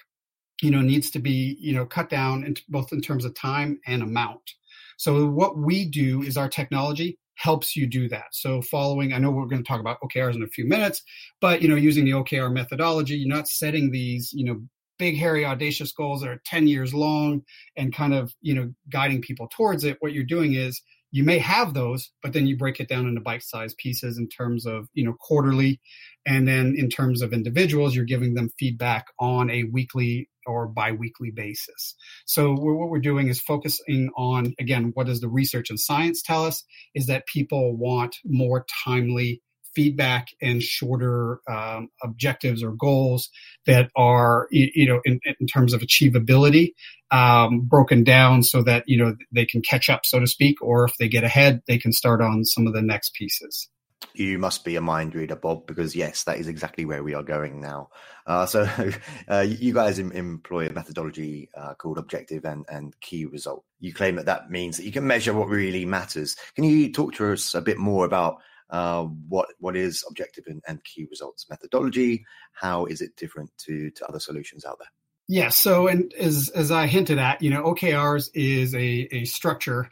you 0.63 0.71
know, 0.71 0.81
needs 0.81 1.11
to 1.11 1.19
be, 1.19 1.57
you 1.61 1.75
know, 1.75 1.85
cut 1.85 2.09
down 2.09 2.45
into 2.45 2.63
both 2.69 2.93
in 2.93 3.01
terms 3.01 3.25
of 3.25 3.35
time 3.35 3.81
and 3.87 4.03
amount. 4.03 4.53
So 4.97 5.27
what 5.27 5.59
we 5.59 5.89
do 5.89 6.23
is 6.23 6.37
our 6.37 6.49
technology 6.49 7.19
helps 7.35 7.75
you 7.75 7.87
do 7.87 8.09
that. 8.09 8.27
So 8.33 8.63
following, 8.63 9.13
I 9.13 9.19
know 9.19 9.31
we're 9.31 9.47
going 9.47 9.63
to 9.63 9.69
talk 9.69 9.81
about 9.81 10.01
OKRs 10.01 10.37
in 10.37 10.43
a 10.43 10.49
few 10.49 10.67
minutes, 10.67 11.03
but 11.41 11.63
you 11.63 11.69
know, 11.69 11.75
using 11.75 12.05
the 12.05 12.13
OKR 12.13 12.53
methodology, 12.53 13.17
you're 13.17 13.35
not 13.35 13.49
setting 13.49 13.91
these, 13.91 14.33
you 14.33 14.45
know, 14.45 14.63
big 14.99 15.17
hairy 15.17 15.45
audacious 15.45 15.93
goals 15.93 16.21
that 16.21 16.31
are 16.31 16.41
10 16.47 16.69
years 16.69 16.95
long 16.95 17.43
and 17.77 17.93
kind 17.93 18.15
of, 18.15 18.33
you 18.41 18.55
know, 18.55 18.73
guiding 18.91 19.21
people 19.21 19.49
towards 19.51 19.83
it. 19.85 19.97
What 20.01 20.13
you're 20.13 20.25
doing 20.25 20.55
is 20.55 20.81
you 21.15 21.23
may 21.23 21.39
have 21.39 21.75
those, 21.75 22.11
but 22.25 22.33
then 22.33 22.49
you 22.49 22.57
break 22.57 22.81
it 22.81 22.89
down 22.89 23.07
into 23.07 23.21
bite-sized 23.21 23.77
pieces 23.77 24.19
in 24.19 24.29
terms 24.29 24.67
of 24.67 24.89
you 24.95 25.05
know 25.05 25.15
quarterly, 25.21 25.81
and 26.27 26.49
then 26.49 26.75
in 26.77 26.89
terms 26.89 27.23
of 27.23 27.33
individuals, 27.33 27.95
you're 27.95 28.05
giving 28.05 28.35
them 28.35 28.51
feedback 28.59 29.07
on 29.21 29.49
a 29.49 29.63
weekly 29.63 30.29
or 30.45 30.67
biweekly 30.67 31.31
basis. 31.31 31.95
So 32.27 32.57
we're, 32.59 32.75
what 32.75 32.91
we're 32.91 32.99
doing 32.99 33.29
is 33.29 33.41
focusing 33.41 34.11
on 34.17 34.55
again, 34.59 34.91
what 34.95 35.07
does 35.07 35.21
the 35.21 35.29
research 35.29 35.71
and 35.71 35.79
science 35.79 36.21
tell 36.21 36.45
us? 36.45 36.65
Is 36.97 37.07
that 37.07 37.29
people 37.29 37.77
want 37.77 38.17
more 38.25 38.67
timely 38.85 39.41
feedback 39.75 40.29
and 40.41 40.63
shorter 40.63 41.41
um, 41.49 41.89
objectives 42.03 42.63
or 42.63 42.73
goals 42.73 43.31
that 43.67 43.91
are 43.97 44.49
you 44.51 44.87
know 44.87 45.01
in, 45.05 45.21
in 45.41 45.47
terms 45.47 45.73
of 45.73 45.81
achievability 45.81 46.73
um, 47.11 47.61
broken 47.61 48.05
down 48.05 48.43
so 48.43 48.63
that 48.63 48.85
you 48.87 48.97
know 48.97 49.17
they 49.33 49.47
can 49.47 49.63
catch 49.63 49.89
up 49.89 50.05
so 50.05 50.19
to 50.19 50.27
speak 50.27 50.61
or 50.63 50.85
if 50.85 50.97
they 50.99 51.09
get 51.09 51.25
ahead 51.25 51.63
they 51.67 51.79
can 51.79 51.93
start 51.93 52.21
on 52.21 52.45
some 52.45 52.67
of 52.67 52.73
the 52.73 52.83
next 52.83 53.15
pieces 53.15 53.69
you 54.13 54.39
must 54.39 54.65
be 54.65 54.77
a 54.77 54.81
mind 54.81 55.15
reader, 55.15 55.37
Bob, 55.37 55.67
because 55.67 55.97
yes, 55.97 56.25
that 56.25 56.39
is 56.39 56.49
exactly 56.49 56.85
where 56.85 57.03
we 57.03 57.15
are 57.15 57.23
going 57.23 57.61
now. 57.61 57.89
Uh, 58.27 58.47
so, 58.47 58.69
uh, 59.29 59.41
you 59.41 59.73
guys 59.73 59.99
em- 59.99 60.13
employ 60.13 60.67
a 60.67 60.73
methodology 60.73 61.49
uh, 61.57 61.75
called 61.75 61.99
objective 61.99 62.45
and, 62.45 62.65
and 62.69 62.99
key 63.01 63.25
result. 63.25 63.65
You 63.81 63.93
claim 63.93 64.17
that 64.17 64.27
that 64.27 64.51
means 64.51 64.77
that 64.77 64.85
you 64.85 64.93
can 64.93 65.07
measure 65.07 65.33
what 65.35 65.49
really 65.49 65.85
matters. 65.85 66.37
Can 66.55 66.65
you 66.65 66.93
talk 66.93 67.15
to 67.15 67.33
us 67.33 67.55
a 67.55 67.61
bit 67.61 67.79
more 67.79 68.05
about 68.05 68.41
uh, 68.71 69.05
what 69.05 69.49
what 69.59 69.77
is 69.77 70.05
objective 70.09 70.45
and, 70.47 70.63
and, 70.67 70.83
key 70.85 71.07
results 71.11 71.47
methodology? 71.51 72.25
How 72.53 72.87
is 72.87 73.01
it 73.01 73.17
different 73.17 73.51
to 73.59 73.91
to 73.91 74.07
other 74.07 74.21
solutions 74.21 74.65
out 74.65 74.79
there? 74.79 74.89
Yeah. 75.29 75.49
So, 75.51 75.87
and 75.87 76.13
as 76.15 76.51
as 76.55 76.71
I 76.71 76.87
hinted 76.87 77.19
at, 77.19 77.43
you 77.43 77.51
know, 77.51 77.63
OKRs 77.65 78.31
is 78.35 78.75
a 78.75 79.09
a 79.13 79.25
structure 79.25 79.91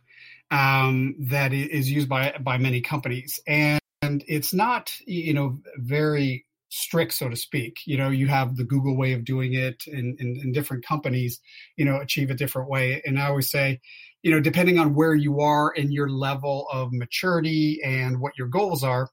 um, 0.51 1.15
that 1.19 1.53
is 1.53 1.91
used 1.91 2.09
by 2.09 2.35
by 2.41 2.59
many 2.59 2.81
companies, 2.81 3.41
and 3.47 3.81
and 4.03 4.25
it's 4.29 4.53
not 4.53 4.93
you 5.07 5.35
know 5.35 5.61
very 5.77 6.47
strict, 6.69 7.13
so 7.13 7.29
to 7.29 7.37
speak. 7.37 7.81
You 7.85 7.99
know, 7.99 8.09
you 8.09 8.29
have 8.29 8.57
the 8.57 8.65
Google 8.65 8.97
way 8.97 9.13
of 9.13 9.25
doing 9.25 9.53
it, 9.53 9.85
and, 9.87 10.19
and, 10.19 10.39
and 10.39 10.55
different 10.55 10.87
companies, 10.87 11.39
you 11.77 11.85
know, 11.85 12.01
achieve 12.01 12.31
a 12.31 12.35
different 12.35 12.71
way. 12.71 13.03
And 13.05 13.19
I 13.19 13.27
always 13.27 13.51
say, 13.51 13.81
you 14.23 14.31
know, 14.31 14.41
depending 14.41 14.79
on 14.79 14.95
where 14.95 15.15
you 15.15 15.41
are 15.41 15.73
in 15.73 15.93
your 15.93 16.09
level 16.09 16.67
of 16.73 16.93
maturity 16.93 17.81
and 17.85 18.21
what 18.21 18.39
your 18.39 18.49
goals 18.49 18.85
are 18.85 19.09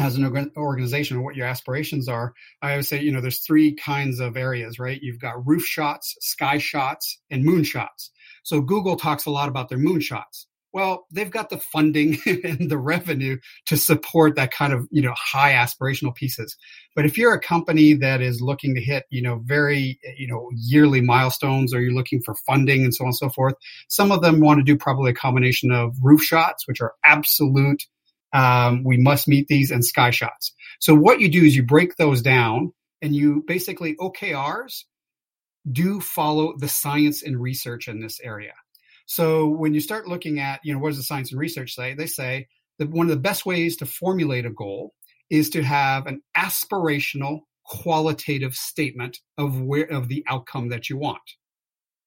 as 0.00 0.16
an 0.16 0.50
organization 0.56 1.16
or 1.16 1.22
what 1.22 1.36
your 1.36 1.46
aspirations 1.46 2.08
are, 2.08 2.34
I 2.60 2.72
always 2.72 2.88
say, 2.88 3.00
you 3.00 3.12
know, 3.12 3.20
there's 3.20 3.46
three 3.46 3.74
kinds 3.74 4.18
of 4.18 4.36
areas, 4.36 4.78
right? 4.78 5.00
You've 5.00 5.20
got 5.20 5.46
roof 5.46 5.64
shots, 5.64 6.16
sky 6.20 6.58
shots, 6.58 7.20
and 7.30 7.44
moon 7.44 7.62
shots. 7.62 8.10
So 8.42 8.60
Google 8.60 8.96
talks 8.96 9.26
a 9.26 9.30
lot 9.30 9.48
about 9.48 9.68
their 9.68 9.78
moon 9.78 10.00
shots. 10.00 10.48
Well, 10.74 11.06
they've 11.12 11.30
got 11.30 11.50
the 11.50 11.58
funding 11.58 12.18
and 12.26 12.68
the 12.68 12.78
revenue 12.78 13.38
to 13.66 13.76
support 13.76 14.34
that 14.34 14.50
kind 14.50 14.72
of, 14.72 14.88
you 14.90 15.02
know, 15.02 15.14
high 15.16 15.52
aspirational 15.52 16.12
pieces. 16.12 16.56
But 16.96 17.06
if 17.06 17.16
you're 17.16 17.32
a 17.32 17.40
company 17.40 17.94
that 17.94 18.20
is 18.20 18.42
looking 18.42 18.74
to 18.74 18.80
hit, 18.80 19.04
you 19.08 19.22
know, 19.22 19.40
very, 19.44 20.00
you 20.18 20.26
know, 20.26 20.50
yearly 20.52 21.00
milestones 21.00 21.72
or 21.72 21.80
you're 21.80 21.94
looking 21.94 22.20
for 22.22 22.34
funding 22.44 22.82
and 22.82 22.92
so 22.92 23.04
on 23.04 23.08
and 23.08 23.16
so 23.16 23.28
forth, 23.28 23.54
some 23.88 24.10
of 24.10 24.20
them 24.20 24.40
want 24.40 24.58
to 24.58 24.64
do 24.64 24.76
probably 24.76 25.12
a 25.12 25.14
combination 25.14 25.70
of 25.70 25.94
roof 26.02 26.22
shots, 26.22 26.66
which 26.66 26.80
are 26.80 26.94
absolute, 27.04 27.84
um, 28.32 28.82
we 28.82 28.96
must 28.96 29.28
meet 29.28 29.46
these 29.46 29.70
and 29.70 29.84
sky 29.84 30.10
shots. 30.10 30.52
So 30.80 30.92
what 30.92 31.20
you 31.20 31.30
do 31.30 31.44
is 31.44 31.54
you 31.54 31.62
break 31.62 31.96
those 31.98 32.20
down 32.20 32.72
and 33.00 33.14
you 33.14 33.44
basically 33.46 33.94
OKRs 33.94 34.82
do 35.70 36.00
follow 36.00 36.54
the 36.58 36.68
science 36.68 37.22
and 37.22 37.40
research 37.40 37.86
in 37.86 38.00
this 38.00 38.18
area. 38.20 38.54
So 39.06 39.48
when 39.48 39.74
you 39.74 39.80
start 39.80 40.08
looking 40.08 40.40
at, 40.40 40.60
you 40.64 40.72
know, 40.72 40.78
what 40.78 40.90
does 40.90 40.98
the 40.98 41.04
science 41.04 41.30
and 41.30 41.40
research 41.40 41.74
say? 41.74 41.94
They 41.94 42.06
say 42.06 42.48
that 42.78 42.90
one 42.90 43.06
of 43.06 43.10
the 43.10 43.20
best 43.20 43.44
ways 43.46 43.76
to 43.76 43.86
formulate 43.86 44.46
a 44.46 44.50
goal 44.50 44.94
is 45.30 45.50
to 45.50 45.62
have 45.62 46.06
an 46.06 46.22
aspirational 46.36 47.40
qualitative 47.64 48.54
statement 48.54 49.18
of 49.38 49.60
where 49.60 49.90
of 49.90 50.08
the 50.08 50.24
outcome 50.28 50.68
that 50.68 50.88
you 50.88 50.98
want. 50.98 51.22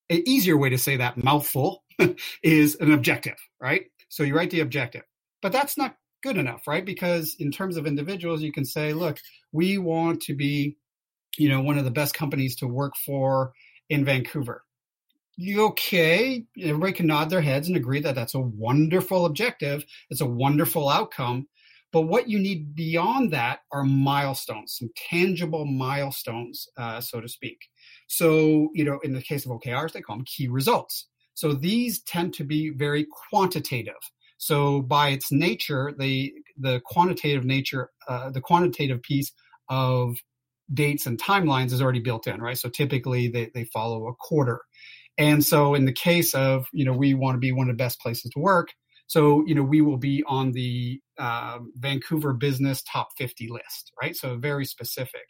An 0.09 0.23
easier 0.25 0.57
way 0.57 0.69
to 0.69 0.77
say 0.77 0.97
that 0.97 1.21
mouthful 1.21 1.83
is 2.43 2.75
an 2.75 2.91
objective, 2.91 3.37
right? 3.59 3.85
So 4.09 4.23
you 4.23 4.35
write 4.35 4.51
the 4.51 4.61
objective. 4.61 5.03
But 5.41 5.51
that's 5.51 5.77
not 5.77 5.95
good 6.23 6.37
enough, 6.37 6.67
right? 6.67 6.85
Because 6.85 7.35
in 7.39 7.51
terms 7.51 7.77
of 7.77 7.85
individuals, 7.85 8.41
you 8.41 8.51
can 8.51 8.65
say, 8.65 8.93
look, 8.93 9.19
we 9.51 9.77
want 9.77 10.21
to 10.23 10.35
be, 10.35 10.77
you 11.37 11.49
know, 11.49 11.61
one 11.61 11.77
of 11.77 11.85
the 11.85 11.91
best 11.91 12.13
companies 12.13 12.55
to 12.57 12.67
work 12.67 12.93
for 12.95 13.51
in 13.89 14.05
Vancouver 14.05 14.63
okay? 15.45 16.45
Everybody 16.59 16.93
can 16.93 17.07
nod 17.07 17.29
their 17.29 17.41
heads 17.41 17.67
and 17.67 17.77
agree 17.77 17.99
that 18.01 18.15
that's 18.15 18.33
a 18.33 18.39
wonderful 18.39 19.25
objective. 19.25 19.85
It's 20.09 20.21
a 20.21 20.25
wonderful 20.25 20.89
outcome. 20.89 21.47
But 21.93 22.01
what 22.01 22.27
you 22.27 22.39
need 22.39 22.75
beyond 22.75 23.31
that 23.31 23.59
are 23.71 23.83
milestones 23.83 24.75
some 24.77 24.89
tangible 25.09 25.65
milestones 25.65 26.67
uh, 26.77 26.99
so 26.99 27.21
to 27.21 27.29
speak. 27.29 27.57
So 28.07 28.69
you 28.73 28.83
know 28.83 28.99
in 29.03 29.13
the 29.13 29.21
case 29.21 29.45
of 29.45 29.51
okrs 29.51 29.93
they 29.93 30.01
call 30.01 30.17
them 30.17 30.25
key 30.25 30.47
results. 30.47 31.07
So 31.33 31.53
these 31.53 32.01
tend 32.03 32.33
to 32.35 32.43
be 32.43 32.71
very 32.71 33.07
quantitative. 33.29 33.93
So 34.37 34.81
by 34.81 35.09
its 35.09 35.31
nature 35.31 35.93
the 35.97 36.33
the 36.57 36.81
quantitative 36.85 37.45
nature 37.45 37.91
uh, 38.07 38.31
the 38.31 38.41
quantitative 38.41 39.01
piece 39.01 39.31
of 39.69 40.17
dates 40.73 41.05
and 41.05 41.17
timelines 41.17 41.71
is 41.71 41.81
already 41.81 42.01
built 42.01 42.27
in 42.27 42.41
right? 42.41 42.57
So 42.57 42.67
typically 42.67 43.29
they, 43.29 43.49
they 43.53 43.63
follow 43.65 44.07
a 44.07 44.15
quarter 44.15 44.59
and 45.17 45.43
so 45.43 45.73
in 45.73 45.85
the 45.85 45.93
case 45.93 46.33
of, 46.35 46.67
you 46.71 46.85
know, 46.85 46.93
we 46.93 47.13
want 47.13 47.35
to 47.35 47.39
be 47.39 47.51
one 47.51 47.69
of 47.69 47.77
the 47.77 47.83
best 47.83 47.99
places 47.99 48.31
to 48.31 48.39
work. 48.39 48.69
So, 49.07 49.43
you 49.47 49.55
know, 49.55 49.63
we 49.63 49.81
will 49.81 49.97
be 49.97 50.23
on 50.27 50.51
the 50.51 50.99
uh, 51.17 51.59
Vancouver 51.75 52.33
Business 52.33 52.83
Top 52.83 53.09
50 53.17 53.49
list, 53.49 53.93
right? 54.01 54.15
So 54.15 54.37
very 54.37 54.65
specific. 54.65 55.25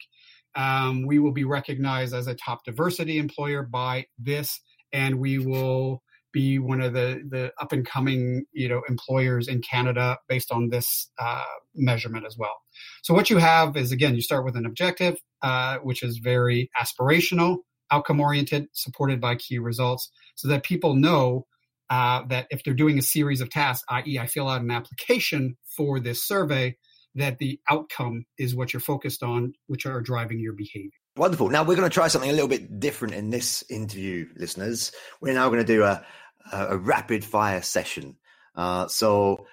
Um, 0.54 1.06
we 1.06 1.18
will 1.18 1.32
be 1.32 1.44
recognized 1.44 2.14
as 2.14 2.26
a 2.26 2.34
top 2.34 2.64
diversity 2.64 3.18
employer 3.18 3.62
by 3.62 4.06
this, 4.18 4.60
and 4.92 5.20
we 5.20 5.38
will 5.38 6.02
be 6.32 6.58
one 6.58 6.80
of 6.80 6.92
the 6.92 7.22
the 7.30 7.52
up 7.60 7.72
and 7.72 7.86
coming 7.86 8.44
you 8.52 8.68
know 8.68 8.82
employers 8.88 9.48
in 9.48 9.62
Canada 9.62 10.18
based 10.28 10.50
on 10.52 10.68
this 10.68 11.10
uh, 11.18 11.44
measurement 11.74 12.26
as 12.26 12.36
well. 12.36 12.56
So 13.02 13.14
what 13.14 13.30
you 13.30 13.38
have 13.38 13.76
is 13.76 13.92
again 13.92 14.14
you 14.14 14.20
start 14.20 14.44
with 14.44 14.56
an 14.56 14.66
objective, 14.66 15.16
uh, 15.42 15.78
which 15.78 16.02
is 16.02 16.18
very 16.18 16.70
aspirational 16.80 17.58
outcome 17.90 18.20
oriented, 18.20 18.68
supported 18.72 19.20
by 19.20 19.36
key 19.36 19.58
results, 19.58 20.10
so 20.34 20.48
that 20.48 20.62
people 20.62 20.94
know 20.94 21.46
uh, 21.90 22.22
that 22.28 22.46
if 22.50 22.62
they're 22.62 22.74
doing 22.74 22.98
a 22.98 23.02
series 23.02 23.40
of 23.40 23.50
tasks, 23.50 23.84
i.e., 23.88 24.18
I 24.18 24.26
fill 24.26 24.48
out 24.48 24.60
an 24.60 24.70
application 24.70 25.56
for 25.76 26.00
this 26.00 26.22
survey, 26.22 26.76
that 27.14 27.38
the 27.38 27.58
outcome 27.70 28.24
is 28.38 28.54
what 28.54 28.72
you're 28.72 28.80
focused 28.80 29.22
on, 29.22 29.54
which 29.66 29.86
are 29.86 30.00
driving 30.00 30.38
your 30.38 30.52
behavior. 30.52 30.90
Wonderful. 31.16 31.48
Now 31.48 31.64
we're 31.64 31.76
going 31.76 31.88
to 31.88 31.94
try 31.94 32.08
something 32.08 32.30
a 32.30 32.32
little 32.32 32.48
bit 32.48 32.78
different 32.78 33.14
in 33.14 33.30
this 33.30 33.64
interview, 33.68 34.28
listeners. 34.36 34.92
We're 35.20 35.34
now 35.34 35.48
going 35.48 35.60
to 35.60 35.64
do 35.64 35.82
a, 35.82 36.04
a 36.52 36.76
rapid 36.76 37.24
fire 37.24 37.62
session. 37.62 38.16
Uh, 38.54 38.86
so 38.88 39.46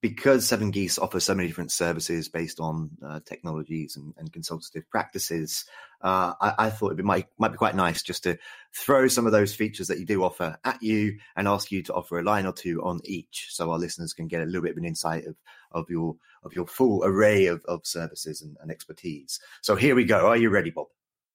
because 0.00 0.46
Seven 0.46 0.70
Geese 0.70 0.98
offers 0.98 1.24
so 1.24 1.34
many 1.34 1.48
different 1.48 1.72
services 1.72 2.28
based 2.28 2.58
on 2.58 2.90
uh, 3.04 3.20
technologies 3.24 3.96
and, 3.96 4.14
and, 4.16 4.32
consultative 4.32 4.88
practices, 4.88 5.66
uh, 6.00 6.32
I, 6.40 6.54
I, 6.58 6.70
thought 6.70 6.98
it 6.98 7.04
might 7.04 7.26
might 7.38 7.52
be 7.52 7.58
quite 7.58 7.74
nice 7.74 8.02
just 8.02 8.22
to 8.22 8.38
throw 8.74 9.08
some 9.08 9.26
of 9.26 9.32
those 9.32 9.54
features 9.54 9.88
that 9.88 9.98
you 9.98 10.06
do 10.06 10.22
offer 10.22 10.58
at 10.64 10.82
you 10.82 11.18
and 11.36 11.46
ask 11.46 11.70
you 11.70 11.82
to 11.82 11.94
offer 11.94 12.18
a 12.18 12.22
line 12.22 12.46
or 12.46 12.52
two 12.52 12.82
on 12.82 13.00
each, 13.04 13.48
so 13.50 13.70
our 13.70 13.78
listeners 13.78 14.14
can 14.14 14.26
get 14.26 14.42
a 14.42 14.46
little 14.46 14.62
bit 14.62 14.72
of 14.72 14.78
an 14.78 14.86
insight 14.86 15.26
of 15.26 15.36
of 15.72 15.90
your 15.90 16.16
of 16.42 16.54
your 16.54 16.66
full 16.66 17.04
array 17.04 17.46
of, 17.46 17.62
of 17.66 17.86
services 17.86 18.40
and, 18.40 18.56
and 18.62 18.70
expertise. 18.70 19.38
So 19.60 19.76
here 19.76 19.94
we 19.94 20.04
go. 20.04 20.28
Are 20.28 20.36
you 20.36 20.48
ready, 20.48 20.70
Bob? 20.70 20.86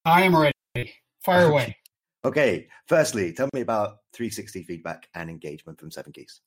I 0.04 0.24
am 0.24 0.36
ready. 0.36 0.94
Fire 1.24 1.46
away. 1.52 1.78
okay. 2.24 2.68
Firstly, 2.88 3.34
tell 3.34 3.50
me 3.54 3.62
about 3.62 4.00
360 4.14 4.64
feedback 4.64 5.08
and 5.14 5.30
engagement 5.30 5.80
from 5.80 5.92
Seven 5.92 6.12
Geese. 6.12 6.42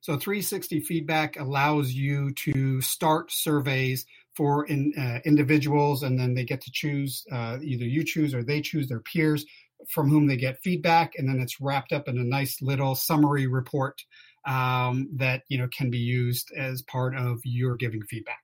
So 0.00 0.16
360 0.16 0.80
feedback 0.80 1.38
allows 1.38 1.92
you 1.92 2.32
to 2.32 2.80
start 2.80 3.30
surveys 3.30 4.06
for 4.34 4.64
in, 4.66 4.94
uh, 4.96 5.20
individuals, 5.24 6.02
and 6.02 6.18
then 6.18 6.34
they 6.34 6.44
get 6.44 6.62
to 6.62 6.70
choose 6.72 7.24
uh, 7.30 7.58
either 7.62 7.84
you 7.84 8.04
choose 8.04 8.34
or 8.34 8.42
they 8.42 8.62
choose 8.62 8.88
their 8.88 9.00
peers 9.00 9.44
from 9.88 10.08
whom 10.08 10.26
they 10.26 10.36
get 10.36 10.62
feedback, 10.62 11.14
and 11.16 11.28
then 11.28 11.40
it's 11.40 11.60
wrapped 11.60 11.92
up 11.92 12.08
in 12.08 12.18
a 12.18 12.24
nice 12.24 12.62
little 12.62 12.94
summary 12.94 13.46
report 13.46 14.02
um, 14.46 15.08
that 15.16 15.42
you 15.48 15.58
know 15.58 15.68
can 15.76 15.90
be 15.90 15.98
used 15.98 16.50
as 16.56 16.82
part 16.82 17.14
of 17.14 17.40
your 17.44 17.76
giving 17.76 18.02
feedback. 18.02 18.42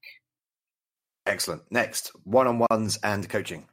Excellent. 1.26 1.62
Next, 1.70 2.12
one-on-ones 2.24 2.98
and 3.02 3.28
coaching. 3.28 3.66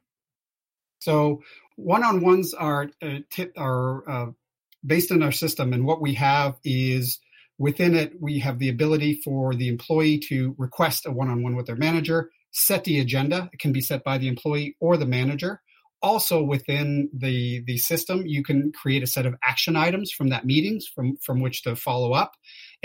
So 0.99 1.43
one-on-ones 1.75 2.53
are 2.53 2.89
uh, 3.01 3.19
tip, 3.29 3.53
are 3.57 4.09
uh, 4.09 4.31
based 4.85 5.11
in 5.11 5.21
our 5.21 5.31
system, 5.31 5.73
and 5.73 5.85
what 5.85 6.01
we 6.01 6.13
have 6.15 6.57
is 6.63 7.19
Within 7.63 7.95
it, 7.95 8.11
we 8.19 8.39
have 8.39 8.59
the 8.59 8.67
ability 8.67 9.21
for 9.23 9.55
the 9.55 9.69
employee 9.69 10.19
to 10.27 10.53
request 10.57 11.05
a 11.05 11.11
one 11.11 11.29
on 11.29 11.43
one 11.43 11.55
with 11.55 11.65
their 11.65 11.77
manager, 11.77 12.29
set 12.51 12.83
the 12.83 12.99
agenda. 12.99 13.49
It 13.53 13.59
can 13.59 13.71
be 13.71 13.79
set 13.79 14.03
by 14.03 14.17
the 14.17 14.27
employee 14.27 14.75
or 14.81 14.97
the 14.97 15.05
manager. 15.05 15.61
also 16.01 16.43
within 16.43 17.09
the 17.13 17.63
the 17.65 17.77
system, 17.77 18.25
you 18.25 18.43
can 18.43 18.73
create 18.73 19.01
a 19.01 19.07
set 19.07 19.25
of 19.25 19.35
action 19.51 19.77
items 19.77 20.11
from 20.11 20.27
that 20.27 20.45
meetings 20.45 20.85
from 20.93 21.15
from 21.25 21.39
which 21.39 21.63
to 21.63 21.73
follow 21.73 22.11
up. 22.11 22.33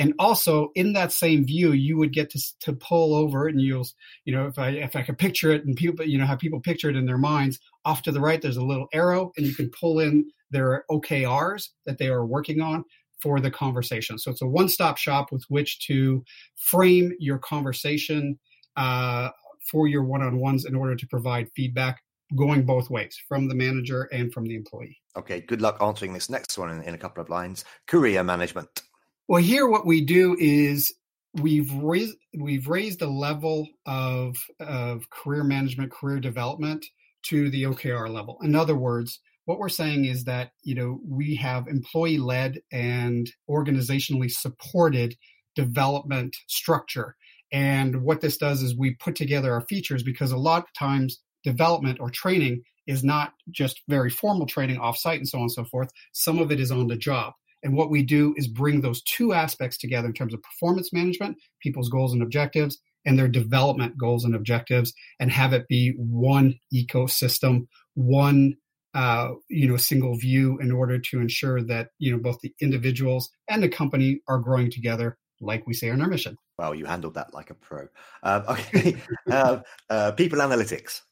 And 0.02 0.14
also 0.20 0.70
in 0.76 0.92
that 0.92 1.11
same 1.12 1.44
view, 1.44 1.73
you 1.73 1.99
would 1.99 2.12
get 2.12 2.30
to 2.30 2.40
to 2.61 2.73
pull 2.73 3.16
over 3.16 3.49
and 3.49 3.61
you'll 3.61 3.88
you 4.26 4.32
know 4.32 4.47
if 4.47 4.61
I 4.61 4.68
if 4.88 4.94
I 4.94 5.02
could 5.02 5.18
picture 5.18 5.50
it 5.50 5.64
and 5.66 5.75
people 5.75 6.06
you 6.06 6.18
know 6.18 6.26
have 6.26 6.38
people 6.38 6.61
picture 6.61 6.88
it 6.88 7.00
in 7.00 7.06
their 7.06 7.18
minds. 7.18 7.58
Off 7.85 8.02
to 8.02 8.12
the 8.12 8.20
right, 8.20 8.40
there's 8.40 8.62
a 8.62 8.70
little 8.73 8.88
arrow, 8.92 9.32
and 9.37 9.44
you 9.44 9.54
can 9.56 9.70
pull 9.80 9.99
in 9.99 10.30
their 10.52 10.85
OKRs 10.88 11.62
that 11.85 11.99
they 11.99 12.08
are 12.08 12.25
working 12.25 12.61
on 12.61 12.85
for 13.21 13.41
the 13.41 13.51
conversation. 13.51 14.19
So 14.19 14.31
it's 14.31 14.43
a 14.43 14.47
one 14.47 14.69
stop 14.69 14.97
shop 14.97 15.33
with 15.33 15.45
which 15.49 15.87
to 15.87 16.25
frame 16.57 17.13
your 17.19 17.39
conversation 17.39 18.39
uh, 18.77 19.31
for 19.71 19.89
your 19.89 20.05
one 20.05 20.23
on 20.23 20.39
ones 20.39 20.65
in 20.65 20.75
order 20.75 20.97
to 20.97 21.07
provide 21.07 21.51
feedback 21.55 22.03
going 22.37 22.65
both 22.65 22.91
ways 22.91 23.19
from 23.27 23.49
the 23.49 23.55
manager 23.55 24.09
and 24.13 24.33
from 24.33 24.45
the 24.45 24.55
employee. 24.55 24.99
Okay, 25.17 25.41
good 25.41 25.63
luck 25.63 25.79
answering 25.81 26.13
this 26.13 26.29
next 26.29 26.59
one 26.59 26.71
in, 26.71 26.83
in 26.83 26.95
a 26.95 26.99
couple 26.99 27.23
of 27.23 27.31
lines. 27.31 27.65
Career 27.87 28.23
management. 28.23 28.83
Well, 29.27 29.43
here 29.43 29.67
what 29.67 29.87
we 29.87 30.05
do 30.05 30.37
is 30.39 30.95
we've 31.35 31.73
raised 31.75 32.17
we've 32.39 32.69
raised 32.69 33.01
the 33.01 33.09
level 33.09 33.67
of 33.87 34.37
of 34.61 35.09
career 35.11 35.45
management, 35.45 35.93
career 35.93 36.21
development 36.21 36.87
to 37.25 37.51
the 37.51 37.65
OKR 37.65 38.09
level. 38.13 38.39
In 38.43 38.55
other 38.55 38.77
words, 38.77 39.21
what 39.49 39.59
we're 39.59 39.71
saying 39.71 40.05
is 40.05 40.25
that 40.25 40.50
you 40.62 40.75
know 40.75 41.00
we 41.09 41.35
have 41.37 41.69
employee 41.69 42.19
led 42.19 42.61
and 42.71 43.33
organizationally 43.49 44.31
supported 44.31 45.17
development 45.57 46.37
structure 46.49 47.17
and 47.50 48.02
what 48.02 48.21
this 48.21 48.37
does 48.37 48.62
is 48.62 48.76
we 48.76 48.95
put 48.97 49.17
together 49.17 49.52
our 49.52 49.62
features 49.62 50.02
because 50.02 50.33
a 50.33 50.37
lot 50.37 50.64
of 50.64 50.73
times 50.78 51.21
development 51.45 51.99
or 51.99 52.11
training 52.11 52.62
is 52.87 53.02
not 53.02 53.33
just 53.50 53.83
very 53.88 54.11
formal 54.11 54.47
training 54.47 54.78
offsite 54.78 55.17
and 55.17 55.28
so 55.28 55.38
on 55.38 55.43
and 55.43 55.52
so 55.52 55.64
forth. 55.64 55.90
Some 56.12 56.38
of 56.38 56.52
it 56.52 56.61
is 56.61 56.71
on 56.71 56.88
the 56.88 56.97
job. 56.97 57.33
And 57.62 57.75
what 57.75 57.90
we 57.90 58.02
do 58.02 58.35
is 58.37 58.47
bring 58.47 58.81
those 58.81 59.02
two 59.02 59.33
aspects 59.33 59.78
together 59.78 60.09
in 60.09 60.14
terms 60.14 60.33
of 60.33 60.43
performance 60.43 60.93
management, 60.93 61.38
people's 61.62 61.88
goals 61.88 62.12
and 62.12 62.23
objectives, 62.23 62.78
and 63.05 63.19
their 63.19 63.28
development 63.28 63.97
goals 63.99 64.25
and 64.25 64.35
objectives, 64.35 64.93
and 65.19 65.31
have 65.31 65.52
it 65.52 65.67
be 65.69 65.95
one 65.97 66.55
ecosystem, 66.73 67.67
one 67.95 68.55
uh, 68.95 69.30
you 69.49 69.68
know 69.68 69.76
single 69.76 70.16
view 70.16 70.59
in 70.59 70.73
order 70.73 70.99
to 70.99 71.21
ensure 71.21 71.62
that 71.62 71.90
you 71.99 72.12
know 72.12 72.18
both 72.18 72.40
the 72.40 72.54
individuals 72.61 73.30
and 73.49 73.62
the 73.62 73.68
company 73.68 74.21
are 74.28 74.38
growing 74.38 74.71
together, 74.71 75.16
like 75.40 75.66
we 75.66 75.75
say 75.75 75.88
in 75.88 76.00
our 76.00 76.09
mission. 76.09 76.37
Well, 76.59 76.75
you 76.75 76.87
handled 76.87 77.14
that 77.14 77.35
like 77.35 77.50
a 77.50 77.54
pro. 77.54 77.88
Um, 78.23 78.45
okay, 78.49 78.97
uh, 79.30 79.59
uh, 79.90 80.12
people 80.12 80.38
analytics. 80.38 81.02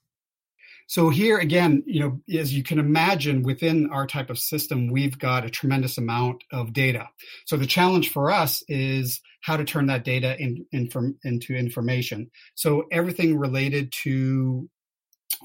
So 0.88 1.10
here 1.10 1.38
again, 1.38 1.82
you 1.84 1.98
know, 2.00 2.38
as 2.38 2.54
you 2.54 2.62
can 2.62 2.78
imagine, 2.78 3.42
within 3.42 3.90
our 3.90 4.06
type 4.06 4.30
of 4.30 4.38
system, 4.38 4.88
we've 4.88 5.18
got 5.18 5.44
a 5.44 5.50
tremendous 5.50 5.98
amount 5.98 6.44
of 6.52 6.72
data. 6.72 7.08
So 7.44 7.56
the 7.56 7.66
challenge 7.66 8.12
for 8.12 8.30
us 8.30 8.62
is 8.68 9.20
how 9.42 9.56
to 9.56 9.64
turn 9.64 9.86
that 9.86 10.04
data 10.04 10.40
in, 10.40 10.64
in, 10.70 10.88
into 11.24 11.56
information. 11.56 12.30
So 12.54 12.84
everything 12.92 13.36
related 13.36 13.92
to 14.04 14.68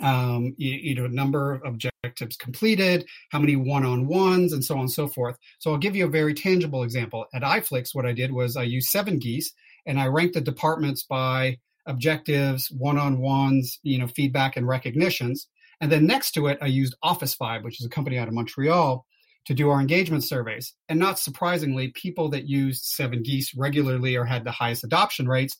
um, 0.01 0.53
you, 0.57 0.71
you, 0.71 0.95
know, 0.95 1.07
number 1.07 1.53
of 1.53 1.61
objectives 1.65 2.37
completed, 2.37 3.05
how 3.29 3.39
many 3.39 3.55
one-on-ones, 3.55 4.53
and 4.53 4.63
so 4.63 4.75
on 4.75 4.81
and 4.81 4.91
so 4.91 5.07
forth. 5.07 5.37
So 5.59 5.71
I'll 5.71 5.77
give 5.77 5.95
you 5.95 6.05
a 6.05 6.09
very 6.09 6.33
tangible 6.33 6.83
example. 6.83 7.25
At 7.33 7.41
iFlix, 7.41 7.93
what 7.93 8.05
I 8.05 8.13
did 8.13 8.31
was 8.31 8.55
I 8.55 8.63
used 8.63 8.89
Seven 8.89 9.19
Geese, 9.19 9.53
and 9.85 9.99
I 9.99 10.07
ranked 10.07 10.35
the 10.35 10.41
departments 10.41 11.03
by 11.03 11.57
objectives, 11.85 12.71
one-on-ones, 12.71 13.79
you 13.83 13.97
know, 13.97 14.07
feedback 14.07 14.55
and 14.55 14.67
recognitions. 14.67 15.47
And 15.79 15.91
then 15.91 16.05
next 16.05 16.31
to 16.33 16.47
it, 16.47 16.59
I 16.61 16.67
used 16.67 16.95
Officevibe, 17.03 17.63
which 17.63 17.79
is 17.79 17.85
a 17.85 17.89
company 17.89 18.17
out 18.17 18.27
of 18.27 18.33
Montreal, 18.33 19.05
to 19.45 19.53
do 19.53 19.69
our 19.71 19.81
engagement 19.81 20.23
surveys. 20.23 20.75
And 20.87 20.99
not 20.99 21.17
surprisingly, 21.17 21.89
people 21.89 22.29
that 22.29 22.47
used 22.47 22.83
Seven 22.83 23.23
Geese 23.23 23.55
regularly 23.55 24.15
or 24.15 24.25
had 24.25 24.43
the 24.43 24.51
highest 24.51 24.83
adoption 24.83 25.27
rates 25.27 25.57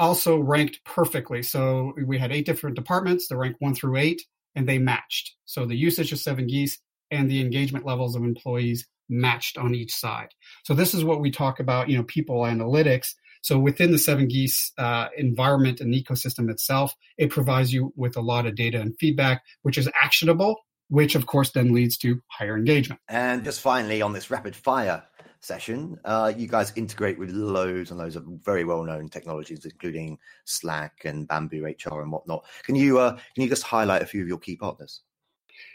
also 0.00 0.38
ranked 0.38 0.80
perfectly. 0.84 1.42
So 1.42 1.94
we 2.06 2.18
had 2.18 2.32
eight 2.32 2.46
different 2.46 2.76
departments, 2.76 3.28
the 3.28 3.36
rank 3.36 3.56
one 3.60 3.74
through 3.74 3.96
eight, 3.96 4.22
and 4.56 4.68
they 4.68 4.78
matched. 4.78 5.34
So 5.44 5.66
the 5.66 5.76
usage 5.76 6.12
of 6.12 6.18
Seven 6.18 6.48
Geese 6.48 6.78
and 7.10 7.30
the 7.30 7.40
engagement 7.40 7.86
levels 7.86 8.16
of 8.16 8.24
employees 8.24 8.86
matched 9.08 9.58
on 9.58 9.74
each 9.74 9.92
side. 9.92 10.28
So 10.64 10.74
this 10.74 10.94
is 10.94 11.04
what 11.04 11.20
we 11.20 11.30
talk 11.30 11.60
about, 11.60 11.88
you 11.88 11.96
know, 11.96 12.04
people 12.04 12.40
analytics 12.40 13.14
so 13.42 13.58
within 13.58 13.90
the 13.90 13.98
Seven 13.98 14.28
Geese 14.28 14.72
uh, 14.76 15.08
environment 15.16 15.80
and 15.80 15.94
ecosystem 15.94 16.50
itself, 16.50 16.94
it 17.16 17.30
provides 17.30 17.72
you 17.72 17.92
with 17.96 18.16
a 18.16 18.20
lot 18.20 18.46
of 18.46 18.54
data 18.54 18.80
and 18.80 18.94
feedback, 18.98 19.42
which 19.62 19.78
is 19.78 19.88
actionable, 20.00 20.56
which 20.88 21.14
of 21.14 21.26
course 21.26 21.50
then 21.50 21.72
leads 21.72 21.96
to 21.98 22.20
higher 22.28 22.56
engagement. 22.56 23.00
And 23.08 23.44
just 23.44 23.60
finally 23.60 24.02
on 24.02 24.12
this 24.12 24.30
rapid 24.30 24.54
fire 24.54 25.04
session, 25.40 25.98
uh, 26.04 26.32
you 26.36 26.46
guys 26.46 26.72
integrate 26.76 27.18
with 27.18 27.30
loads 27.30 27.90
and 27.90 27.98
loads 27.98 28.16
of 28.16 28.24
very 28.44 28.64
well-known 28.64 29.08
technologies, 29.08 29.64
including 29.64 30.18
Slack 30.44 31.02
and 31.04 31.26
Bamboo 31.26 31.64
HR 31.64 32.02
and 32.02 32.12
whatnot. 32.12 32.44
Can 32.62 32.74
you 32.76 32.98
uh, 32.98 33.12
can 33.12 33.42
you 33.42 33.48
just 33.48 33.62
highlight 33.62 34.02
a 34.02 34.06
few 34.06 34.22
of 34.22 34.28
your 34.28 34.38
key 34.38 34.56
partners? 34.56 35.02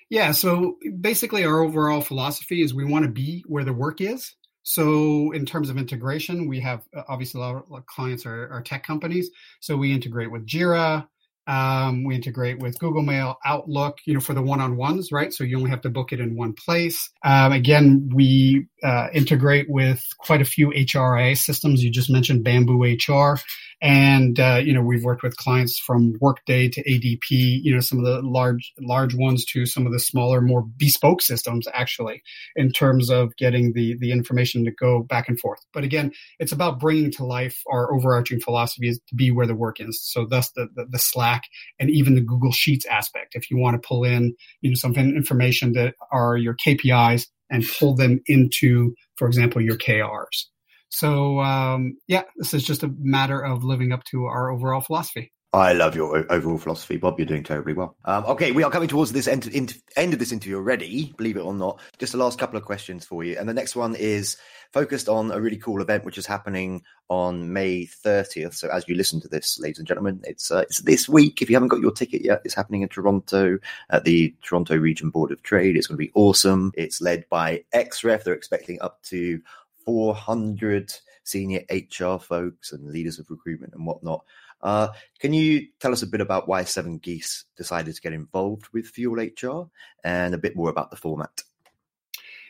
Yeah, 0.09 0.31
so 0.31 0.77
basically, 1.01 1.45
our 1.45 1.61
overall 1.61 2.01
philosophy 2.01 2.61
is 2.61 2.73
we 2.73 2.85
want 2.85 3.05
to 3.05 3.11
be 3.11 3.43
where 3.47 3.63
the 3.63 3.73
work 3.73 4.01
is. 4.01 4.35
So 4.63 5.31
in 5.31 5.45
terms 5.45 5.69
of 5.69 5.77
integration, 5.77 6.47
we 6.47 6.59
have 6.61 6.83
uh, 6.95 7.03
obviously 7.07 7.39
a 7.39 7.43
lot 7.43 7.65
of 7.71 7.85
clients 7.85 8.25
are, 8.25 8.49
are 8.51 8.61
tech 8.61 8.83
companies. 8.83 9.29
So 9.59 9.77
we 9.77 9.93
integrate 9.93 10.31
with 10.31 10.47
Jira, 10.47 11.07
um, 11.47 12.03
we 12.03 12.15
integrate 12.15 12.59
with 12.59 12.79
Google 12.79 13.03
Mail, 13.03 13.37
Outlook, 13.45 13.99
you 14.05 14.15
know, 14.15 14.19
for 14.19 14.33
the 14.33 14.41
one-on-ones, 14.41 15.11
right? 15.11 15.31
So 15.31 15.43
you 15.43 15.57
only 15.57 15.69
have 15.69 15.81
to 15.81 15.89
book 15.89 16.11
it 16.11 16.19
in 16.19 16.35
one 16.35 16.53
place. 16.53 17.11
Um, 17.23 17.51
again, 17.51 18.09
we 18.13 18.67
uh, 18.85 19.07
integrate 19.13 19.65
with 19.67 20.05
quite 20.19 20.41
a 20.41 20.45
few 20.45 20.69
HRA 20.69 21.35
systems. 21.35 21.83
You 21.83 21.89
just 21.89 22.09
mentioned 22.09 22.43
Bamboo 22.43 22.83
HR. 22.83 23.39
And, 23.81 24.39
uh, 24.39 24.61
you 24.63 24.73
know, 24.73 24.81
we've 24.81 25.03
worked 25.03 25.21
with 25.21 25.35
clients 25.35 25.77
from 25.77 26.13
Workday 26.21 26.69
to 26.69 26.83
ADP, 26.89 27.29
you 27.29 27.73
know, 27.73 27.81
some 27.81 27.99
of 27.99 28.05
the 28.05 28.21
large, 28.21 28.71
large 28.79 29.13
ones 29.13 29.43
to 29.45 29.65
some 29.65 29.85
of 29.85 29.91
the 29.91 29.99
smaller, 29.99 30.39
more 30.39 30.63
bespoke 30.77 31.21
systems, 31.21 31.67
actually, 31.73 32.23
in 32.55 32.71
terms 32.71 33.09
of 33.09 33.35
getting 33.37 33.73
the, 33.73 33.97
the 33.99 34.11
information 34.11 34.63
to 34.65 34.71
go 34.71 35.03
back 35.03 35.27
and 35.27 35.39
forth. 35.39 35.59
But 35.73 35.83
again, 35.83 36.13
it's 36.39 36.51
about 36.53 36.79
bringing 36.79 37.11
to 37.13 37.25
life 37.25 37.61
our 37.69 37.93
overarching 37.93 38.39
philosophy 38.39 38.87
is 38.87 38.99
to 39.09 39.15
be 39.15 39.29
where 39.29 39.47
the 39.47 39.55
work 39.55 39.81
is. 39.81 40.01
So 40.01 40.25
thus 40.25 40.51
the, 40.51 40.67
the, 40.73 40.85
the 40.89 40.99
Slack 40.99 41.43
and 41.79 41.89
even 41.89 42.15
the 42.15 42.21
Google 42.21 42.51
Sheets 42.51 42.85
aspect. 42.85 43.35
If 43.35 43.51
you 43.51 43.57
want 43.57 43.81
to 43.81 43.85
pull 43.85 44.03
in, 44.03 44.35
you 44.61 44.69
know, 44.69 44.75
some 44.75 44.95
information 44.95 45.73
that 45.73 45.95
are 46.11 46.37
your 46.37 46.55
KPIs 46.55 47.27
and 47.49 47.65
pull 47.79 47.95
them 47.95 48.19
into, 48.27 48.93
for 49.17 49.27
example, 49.27 49.61
your 49.61 49.77
KRs. 49.77 50.45
So 50.89 51.39
um, 51.39 51.97
yeah, 52.07 52.23
this 52.37 52.53
is 52.53 52.63
just 52.63 52.83
a 52.83 52.93
matter 52.99 53.43
of 53.43 53.63
living 53.63 53.91
up 53.91 54.03
to 54.05 54.25
our 54.25 54.51
overall 54.51 54.81
philosophy. 54.81 55.31
I 55.55 55.71
love 55.71 55.95
your 55.95 56.29
overall 56.29 56.57
philosophy, 56.57 56.97
Bob. 56.97 57.17
You're 57.17 57.25
doing 57.25 57.43
terribly 57.43 57.71
well. 57.71 57.95
Um, 58.03 58.25
okay, 58.25 58.51
we 58.51 58.63
are 58.63 58.69
coming 58.69 58.89
towards 58.89 59.13
this 59.13 59.25
end, 59.25 59.47
end 59.95 60.11
of 60.11 60.19
this 60.19 60.33
interview 60.33 60.57
already, 60.57 61.13
believe 61.15 61.37
it 61.37 61.45
or 61.45 61.53
not. 61.53 61.79
Just 61.97 62.11
the 62.11 62.17
last 62.17 62.37
couple 62.37 62.57
of 62.57 62.65
questions 62.65 63.05
for 63.05 63.23
you. 63.23 63.37
And 63.39 63.47
the 63.47 63.53
next 63.53 63.73
one 63.73 63.95
is 63.95 64.35
focused 64.73 65.07
on 65.07 65.31
a 65.31 65.39
really 65.39 65.55
cool 65.55 65.81
event 65.81 66.03
which 66.03 66.17
is 66.17 66.25
happening 66.25 66.83
on 67.07 67.53
May 67.53 67.85
30th. 67.85 68.55
So 68.55 68.67
as 68.67 68.85
you 68.89 68.95
listen 68.95 69.21
to 69.21 69.29
this, 69.29 69.57
ladies 69.57 69.79
and 69.79 69.87
gentlemen, 69.87 70.19
it's, 70.25 70.51
uh, 70.51 70.63
it's 70.63 70.79
this 70.79 71.07
week. 71.07 71.41
If 71.41 71.49
you 71.49 71.55
haven't 71.55 71.69
got 71.69 71.79
your 71.79 71.93
ticket 71.93 72.25
yet, 72.25 72.41
it's 72.43 72.53
happening 72.53 72.81
in 72.81 72.89
Toronto 72.89 73.57
at 73.91 74.03
the 74.03 74.35
Toronto 74.41 74.75
Region 74.75 75.09
Board 75.09 75.31
of 75.31 75.41
Trade. 75.41 75.77
It's 75.77 75.87
going 75.87 75.97
to 75.97 76.05
be 76.05 76.11
awesome. 76.15 76.73
It's 76.75 76.99
led 76.99 77.29
by 77.29 77.63
XREF. 77.73 78.25
They're 78.25 78.33
expecting 78.33 78.81
up 78.81 79.01
to 79.03 79.39
400 79.85 80.91
senior 81.23 81.61
HR 81.71 82.17
folks 82.17 82.71
and 82.71 82.91
leaders 82.91 83.19
of 83.19 83.29
recruitment 83.29 83.73
and 83.73 83.85
whatnot. 83.85 84.25
Uh, 84.61 84.89
can 85.19 85.33
you 85.33 85.67
tell 85.79 85.91
us 85.91 86.01
a 86.01 86.07
bit 86.07 86.21
about 86.21 86.47
why 86.47 86.63
Seven 86.63 86.97
Geese 86.97 87.45
decided 87.57 87.95
to 87.95 88.01
get 88.01 88.13
involved 88.13 88.67
with 88.73 88.87
Fuel 88.87 89.15
HR 89.15 89.69
and 90.03 90.33
a 90.33 90.39
bit 90.39 90.55
more 90.55 90.69
about 90.69 90.91
the 90.91 90.97
format? 90.97 91.43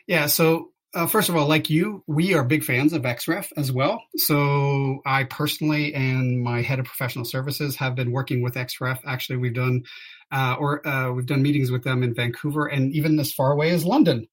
Yeah, 0.06 0.26
so 0.26 0.70
uh, 0.94 1.06
first 1.06 1.28
of 1.28 1.36
all, 1.36 1.46
like 1.46 1.68
you, 1.68 2.02
we 2.06 2.34
are 2.34 2.44
big 2.44 2.64
fans 2.64 2.92
of 2.92 3.02
XREF 3.02 3.52
as 3.56 3.70
well. 3.70 4.02
So 4.16 5.00
I 5.04 5.24
personally 5.24 5.94
and 5.94 6.42
my 6.42 6.62
head 6.62 6.78
of 6.78 6.86
professional 6.86 7.26
services 7.26 7.76
have 7.76 7.94
been 7.94 8.12
working 8.12 8.40
with 8.40 8.54
XREF. 8.54 9.00
Actually, 9.06 9.36
we've 9.38 9.54
done 9.54 9.82
uh, 10.32 10.56
or 10.58 10.86
uh, 10.86 11.12
we've 11.12 11.26
done 11.26 11.42
meetings 11.42 11.70
with 11.70 11.84
them 11.84 12.02
in 12.02 12.14
Vancouver 12.14 12.66
and 12.66 12.94
even 12.94 13.18
as 13.20 13.32
far 13.32 13.52
away 13.52 13.70
as 13.70 13.84
London 13.84 14.26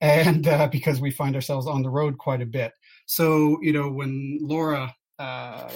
and 0.00 0.46
uh, 0.46 0.68
because 0.68 1.00
we 1.00 1.10
find 1.10 1.34
ourselves 1.34 1.66
on 1.66 1.82
the 1.82 1.90
road 1.90 2.18
quite 2.18 2.42
a 2.42 2.46
bit. 2.46 2.72
So, 3.06 3.58
you 3.62 3.72
know, 3.72 3.90
when 3.90 4.38
Laura, 4.40 4.94
uh, 5.20 5.68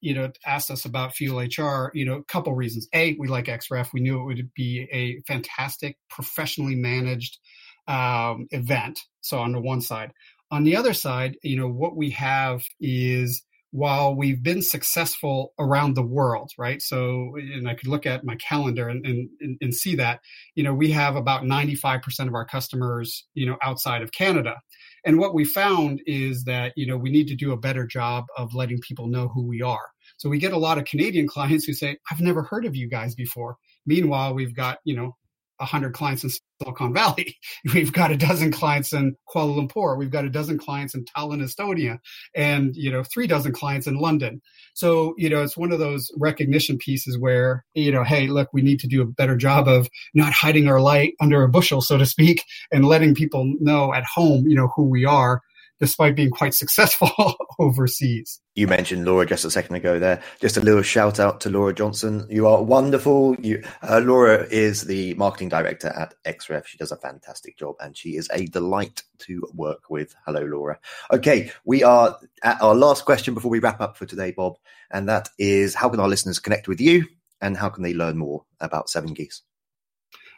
you 0.00 0.12
know, 0.12 0.30
asked 0.44 0.72
us 0.72 0.84
about 0.84 1.14
Fuel 1.14 1.38
HR, 1.38 1.92
you 1.94 2.04
know, 2.04 2.16
a 2.16 2.24
couple 2.24 2.52
reasons. 2.52 2.88
A, 2.92 3.16
we 3.18 3.28
like 3.28 3.44
XREF. 3.44 3.92
We 3.92 4.00
knew 4.00 4.20
it 4.20 4.24
would 4.24 4.52
be 4.54 4.88
a 4.90 5.20
fantastic, 5.20 5.96
professionally 6.10 6.74
managed 6.74 7.38
um, 7.86 8.48
event. 8.50 8.98
So 9.20 9.38
on 9.38 9.52
the 9.52 9.60
one 9.60 9.80
side, 9.82 10.12
on 10.50 10.64
the 10.64 10.76
other 10.76 10.94
side, 10.94 11.36
you 11.44 11.56
know, 11.56 11.68
what 11.68 11.96
we 11.96 12.10
have 12.10 12.62
is 12.80 13.44
while 13.70 14.14
we've 14.14 14.42
been 14.42 14.62
successful 14.62 15.52
around 15.58 15.94
the 15.94 16.02
world, 16.02 16.50
right? 16.56 16.80
So, 16.80 17.34
and 17.36 17.68
I 17.68 17.74
could 17.74 17.88
look 17.88 18.06
at 18.06 18.24
my 18.24 18.36
calendar 18.36 18.88
and, 18.88 19.04
and, 19.04 19.58
and 19.60 19.74
see 19.74 19.94
that, 19.96 20.20
you 20.54 20.64
know, 20.64 20.72
we 20.72 20.90
have 20.92 21.16
about 21.16 21.42
95% 21.42 22.00
of 22.28 22.34
our 22.34 22.46
customers, 22.46 23.26
you 23.34 23.46
know, 23.46 23.56
outside 23.62 24.02
of 24.02 24.12
Canada. 24.12 24.56
And 25.04 25.18
what 25.18 25.34
we 25.34 25.44
found 25.44 26.00
is 26.06 26.44
that, 26.44 26.72
you 26.76 26.86
know, 26.86 26.96
we 26.96 27.10
need 27.10 27.28
to 27.28 27.36
do 27.36 27.52
a 27.52 27.58
better 27.58 27.86
job 27.86 28.24
of 28.36 28.54
letting 28.54 28.80
people 28.80 29.06
know 29.06 29.28
who 29.28 29.46
we 29.46 29.62
are. 29.62 29.90
So 30.16 30.28
we 30.28 30.38
get 30.38 30.52
a 30.52 30.58
lot 30.58 30.78
of 30.78 30.84
Canadian 30.84 31.28
clients 31.28 31.64
who 31.64 31.74
say, 31.74 31.98
I've 32.10 32.20
never 32.20 32.42
heard 32.42 32.64
of 32.64 32.74
you 32.74 32.88
guys 32.88 33.14
before. 33.14 33.56
Meanwhile, 33.86 34.34
we've 34.34 34.56
got, 34.56 34.78
you 34.84 34.96
know, 34.96 35.16
100 35.58 35.92
clients 35.92 36.24
in 36.24 36.30
Silicon 36.60 36.92
Valley. 36.92 37.36
We've 37.74 37.92
got 37.92 38.10
a 38.10 38.16
dozen 38.16 38.50
clients 38.50 38.92
in 38.92 39.16
Kuala 39.28 39.68
Lumpur. 39.68 39.98
We've 39.98 40.10
got 40.10 40.24
a 40.24 40.30
dozen 40.30 40.58
clients 40.58 40.94
in 40.94 41.04
Tallinn, 41.04 41.42
Estonia, 41.42 41.98
and 42.34 42.74
you 42.74 42.90
know, 42.90 43.02
three 43.02 43.26
dozen 43.26 43.52
clients 43.52 43.86
in 43.86 43.96
London. 43.96 44.40
So, 44.74 45.14
you 45.16 45.28
know, 45.28 45.42
it's 45.42 45.56
one 45.56 45.72
of 45.72 45.78
those 45.78 46.10
recognition 46.16 46.78
pieces 46.78 47.18
where, 47.18 47.64
you 47.74 47.90
know, 47.90 48.04
hey, 48.04 48.28
look, 48.28 48.48
we 48.52 48.62
need 48.62 48.80
to 48.80 48.88
do 48.88 49.02
a 49.02 49.06
better 49.06 49.36
job 49.36 49.68
of 49.68 49.88
not 50.14 50.32
hiding 50.32 50.68
our 50.68 50.80
light 50.80 51.14
under 51.20 51.42
a 51.42 51.48
bushel, 51.48 51.80
so 51.80 51.98
to 51.98 52.06
speak, 52.06 52.44
and 52.72 52.84
letting 52.84 53.14
people 53.14 53.52
know 53.60 53.92
at 53.92 54.04
home, 54.04 54.46
you 54.46 54.54
know, 54.54 54.68
who 54.74 54.84
we 54.84 55.04
are 55.04 55.40
despite 55.80 56.16
being 56.16 56.30
quite 56.30 56.54
successful 56.54 57.10
overseas. 57.58 58.40
You 58.54 58.66
mentioned 58.66 59.04
Laura 59.04 59.26
just 59.26 59.44
a 59.44 59.50
second 59.50 59.76
ago 59.76 59.98
there. 59.98 60.22
Just 60.40 60.56
a 60.56 60.60
little 60.60 60.82
shout 60.82 61.20
out 61.20 61.40
to 61.42 61.50
Laura 61.50 61.72
Johnson. 61.72 62.26
You 62.28 62.46
are 62.46 62.62
wonderful. 62.62 63.36
You, 63.40 63.62
uh, 63.82 64.00
Laura 64.02 64.46
is 64.50 64.82
the 64.82 65.14
marketing 65.14 65.48
director 65.48 65.88
at 65.88 66.14
XREF. 66.24 66.66
She 66.66 66.78
does 66.78 66.92
a 66.92 66.96
fantastic 66.96 67.56
job 67.56 67.76
and 67.80 67.96
she 67.96 68.16
is 68.16 68.28
a 68.32 68.46
delight 68.46 69.02
to 69.20 69.42
work 69.54 69.90
with. 69.90 70.14
Hello, 70.26 70.40
Laura. 70.40 70.78
Okay, 71.12 71.52
we 71.64 71.84
are 71.84 72.18
at 72.42 72.60
our 72.60 72.74
last 72.74 73.04
question 73.04 73.34
before 73.34 73.50
we 73.50 73.60
wrap 73.60 73.80
up 73.80 73.96
for 73.96 74.06
today, 74.06 74.32
Bob. 74.32 74.56
And 74.90 75.08
that 75.08 75.28
is 75.38 75.74
how 75.74 75.88
can 75.88 76.00
our 76.00 76.08
listeners 76.08 76.38
connect 76.38 76.66
with 76.66 76.80
you 76.80 77.06
and 77.40 77.56
how 77.56 77.68
can 77.68 77.82
they 77.82 77.94
learn 77.94 78.18
more 78.18 78.44
about 78.60 78.90
Seven 78.90 79.14
Geese? 79.14 79.42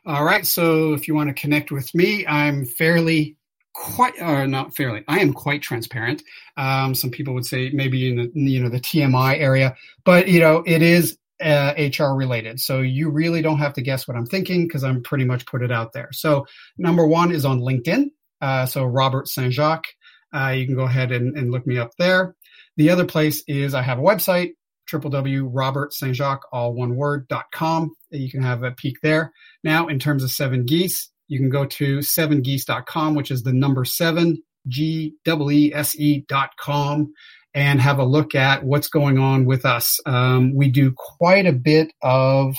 All 0.06 0.24
right. 0.24 0.46
So 0.46 0.94
if 0.94 1.08
you 1.08 1.14
want 1.14 1.28
to 1.28 1.40
connect 1.40 1.70
with 1.70 1.94
me, 1.94 2.26
I'm 2.26 2.64
fairly 2.64 3.36
quite 3.72 4.20
or 4.20 4.46
not 4.46 4.74
fairly 4.74 5.04
i 5.06 5.20
am 5.20 5.32
quite 5.32 5.62
transparent. 5.62 6.22
Um, 6.56 6.94
some 6.94 7.10
people 7.10 7.34
would 7.34 7.46
say 7.46 7.70
maybe 7.70 8.08
in 8.08 8.16
the 8.16 8.30
you 8.34 8.62
know 8.62 8.68
the 8.68 8.80
tmi 8.80 9.38
area 9.38 9.76
but 10.04 10.28
you 10.28 10.40
know 10.40 10.62
it 10.66 10.82
is 10.82 11.16
uh, 11.42 11.72
hr 11.98 12.14
related. 12.14 12.60
So 12.60 12.80
you 12.80 13.08
really 13.08 13.40
don't 13.40 13.58
have 13.58 13.74
to 13.74 13.82
guess 13.82 14.06
what 14.06 14.16
i'm 14.16 14.26
thinking 14.26 14.66
because 14.66 14.84
i'm 14.84 15.02
pretty 15.02 15.24
much 15.24 15.46
put 15.46 15.62
it 15.62 15.72
out 15.72 15.92
there. 15.92 16.08
So 16.12 16.46
number 16.76 17.06
one 17.06 17.32
is 17.32 17.44
on 17.44 17.60
linkedin 17.60 18.10
uh, 18.40 18.66
so 18.66 18.84
robert 18.84 19.28
saint 19.28 19.52
jacques 19.52 19.88
uh, 20.34 20.48
you 20.48 20.66
can 20.66 20.76
go 20.76 20.84
ahead 20.84 21.12
and, 21.12 21.36
and 21.36 21.50
look 21.50 21.66
me 21.66 21.78
up 21.78 21.90
there. 21.98 22.34
The 22.76 22.90
other 22.90 23.04
place 23.04 23.42
is 23.46 23.74
i 23.74 23.82
have 23.82 23.98
a 23.98 24.02
website 24.02 24.52
www.robertstjacques 24.90 26.40
all 26.52 26.74
one 26.74 26.96
word 26.96 27.28
dot 27.28 27.46
com. 27.52 27.94
You 28.10 28.30
can 28.30 28.42
have 28.42 28.62
a 28.62 28.72
peek 28.72 29.00
there. 29.02 29.32
Now 29.62 29.88
in 29.88 29.98
terms 29.98 30.24
of 30.24 30.30
seven 30.30 30.66
geese 30.66 31.10
you 31.30 31.38
can 31.38 31.48
go 31.48 31.64
to 31.64 31.98
7geese.com, 31.98 33.14
which 33.14 33.30
is 33.30 33.44
the 33.44 33.52
number 33.52 33.84
seven, 33.84 34.42
G 34.66 35.14
E 35.26 35.72
S 35.72 35.98
E 35.98 36.24
dot 36.28 36.50
com, 36.58 37.14
and 37.54 37.80
have 37.80 38.00
a 38.00 38.04
look 38.04 38.34
at 38.34 38.64
what's 38.64 38.88
going 38.88 39.16
on 39.16 39.44
with 39.44 39.64
us. 39.64 40.00
Um, 40.04 40.54
we 40.56 40.68
do 40.68 40.92
quite 40.92 41.46
a 41.46 41.52
bit 41.52 41.92
of 42.02 42.56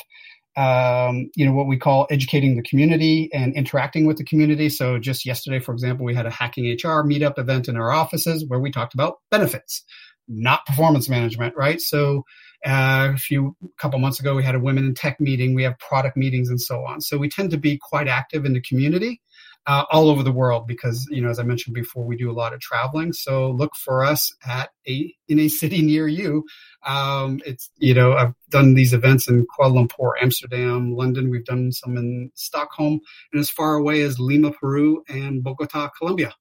um, 0.56 1.30
you 1.36 1.46
know 1.46 1.54
what 1.54 1.68
we 1.68 1.78
call 1.78 2.08
educating 2.10 2.56
the 2.56 2.64
community 2.64 3.30
and 3.34 3.54
interacting 3.56 4.06
with 4.06 4.18
the 4.18 4.24
community. 4.24 4.70
So 4.70 5.00
just 5.00 5.26
yesterday, 5.26 5.60
for 5.60 5.74
example, 5.74 6.06
we 6.06 6.16
had 6.16 6.26
a 6.26 6.32
hacking 6.32 6.66
HR 6.66 7.04
meetup 7.04 7.38
event 7.38 7.68
in 7.68 7.76
our 7.76 7.92
offices 7.92 8.46
where 8.48 8.60
we 8.60 8.72
talked 8.72 8.94
about 8.94 9.18
benefits, 9.30 9.84
not 10.30 10.66
performance 10.66 11.10
management, 11.10 11.56
right? 11.58 11.82
So 11.82 12.24
uh, 12.66 13.12
a 13.14 13.18
few 13.18 13.56
couple 13.78 14.00
months 14.00 14.20
ago, 14.20 14.36
we 14.36 14.44
had 14.44 14.56
a 14.56 14.60
women 14.60 14.86
in 14.86 14.94
tech 14.94 15.20
meeting. 15.20 15.56
We 15.56 15.64
have 15.64 15.78
product 15.80 16.16
meetings 16.16 16.50
and 16.50 16.62
so 16.62 16.86
on. 16.86 17.02
So 17.02 17.18
we 17.18 17.30
tend 17.30 17.52
to 17.52 17.58
be 17.58 17.78
quite 17.78 18.08
active 18.08 18.46
in 18.46 18.54
the 18.54 18.62
community 18.62 19.22
uh, 19.68 19.86
all 19.92 20.10
over 20.10 20.24
the 20.24 20.32
world 20.32 20.68
because, 20.68 21.08
you 21.10 21.22
know, 21.22 21.30
as 21.30 21.40
I 21.40 21.44
mentioned 21.44 21.76
before, 21.76 22.04
we 22.04 22.16
do 22.16 22.32
a 22.32 22.34
lot 22.34 22.54
of 22.54 22.60
traveling. 22.60 23.14
So 23.14 23.52
look 23.52 23.76
for 23.76 24.04
us 24.04 24.34
at 24.46 24.70
a 24.88 25.14
in 25.28 25.40
a 25.40 25.48
city 25.48 25.82
near 25.82 26.08
you. 26.08 26.46
Um, 26.86 27.42
it's 27.46 27.70
you 27.78 27.94
know 27.94 28.14
I've 28.14 28.34
done 28.50 28.74
these 28.74 28.94
events 28.94 29.28
in 29.28 29.46
Kuala 29.46 29.88
Lumpur, 29.88 30.14
Amsterdam, 30.22 30.96
London. 30.96 31.30
We've 31.30 31.46
done 31.46 31.72
some 31.72 31.98
in 31.98 32.32
Stockholm, 32.34 33.02
and 33.32 33.40
as 33.40 33.50
far 33.50 33.76
away 33.76 34.02
as 34.02 34.20
Lima, 34.20 34.52
Peru, 34.52 35.04
and 35.08 35.44
Bogota, 35.44 35.90
Colombia. 35.98 36.34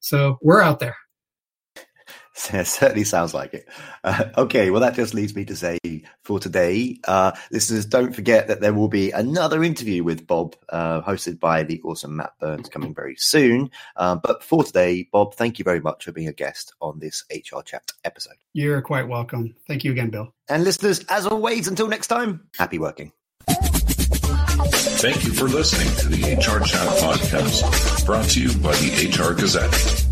So 0.00 0.38
we're 0.40 0.62
out 0.62 0.80
there. 0.80 0.96
certainly 2.64 3.04
sounds 3.04 3.32
like 3.32 3.54
it. 3.54 3.66
Uh, 4.04 4.24
okay, 4.36 4.70
well, 4.70 4.82
that 4.82 4.94
just 4.94 5.14
leads 5.14 5.34
me 5.34 5.46
to 5.46 5.56
say 5.56 5.78
for 6.22 6.38
today, 6.38 6.98
uh, 7.08 7.32
listeners, 7.50 7.86
don't 7.86 8.14
forget 8.14 8.48
that 8.48 8.60
there 8.60 8.74
will 8.74 8.88
be 8.88 9.10
another 9.10 9.64
interview 9.64 10.04
with 10.04 10.26
Bob, 10.26 10.54
uh, 10.68 11.00
hosted 11.00 11.40
by 11.40 11.62
the 11.62 11.80
awesome 11.82 12.16
Matt 12.16 12.32
Burns, 12.38 12.68
coming 12.68 12.94
very 12.94 13.16
soon. 13.16 13.70
Uh, 13.96 14.16
but 14.16 14.42
for 14.42 14.62
today, 14.62 15.08
Bob, 15.10 15.34
thank 15.34 15.58
you 15.58 15.64
very 15.64 15.80
much 15.80 16.04
for 16.04 16.12
being 16.12 16.28
a 16.28 16.32
guest 16.32 16.74
on 16.82 16.98
this 16.98 17.24
HR 17.30 17.62
Chat 17.62 17.90
episode. 18.04 18.36
You're 18.52 18.82
quite 18.82 19.08
welcome. 19.08 19.54
Thank 19.66 19.84
you 19.84 19.92
again, 19.92 20.10
Bill. 20.10 20.34
And 20.48 20.62
listeners, 20.62 21.04
as 21.08 21.26
always, 21.26 21.68
until 21.68 21.88
next 21.88 22.08
time, 22.08 22.48
happy 22.58 22.78
working. 22.78 23.12
Thank 24.98 25.24
you 25.24 25.32
for 25.32 25.44
listening 25.44 25.94
to 25.98 26.08
the 26.08 26.34
HR 26.34 26.62
Chat 26.64 26.88
podcast, 26.98 28.04
brought 28.04 28.28
to 28.30 28.42
you 28.42 28.48
by 28.58 28.74
the 28.76 29.08
HR 29.08 29.32
Gazette. 29.34 30.05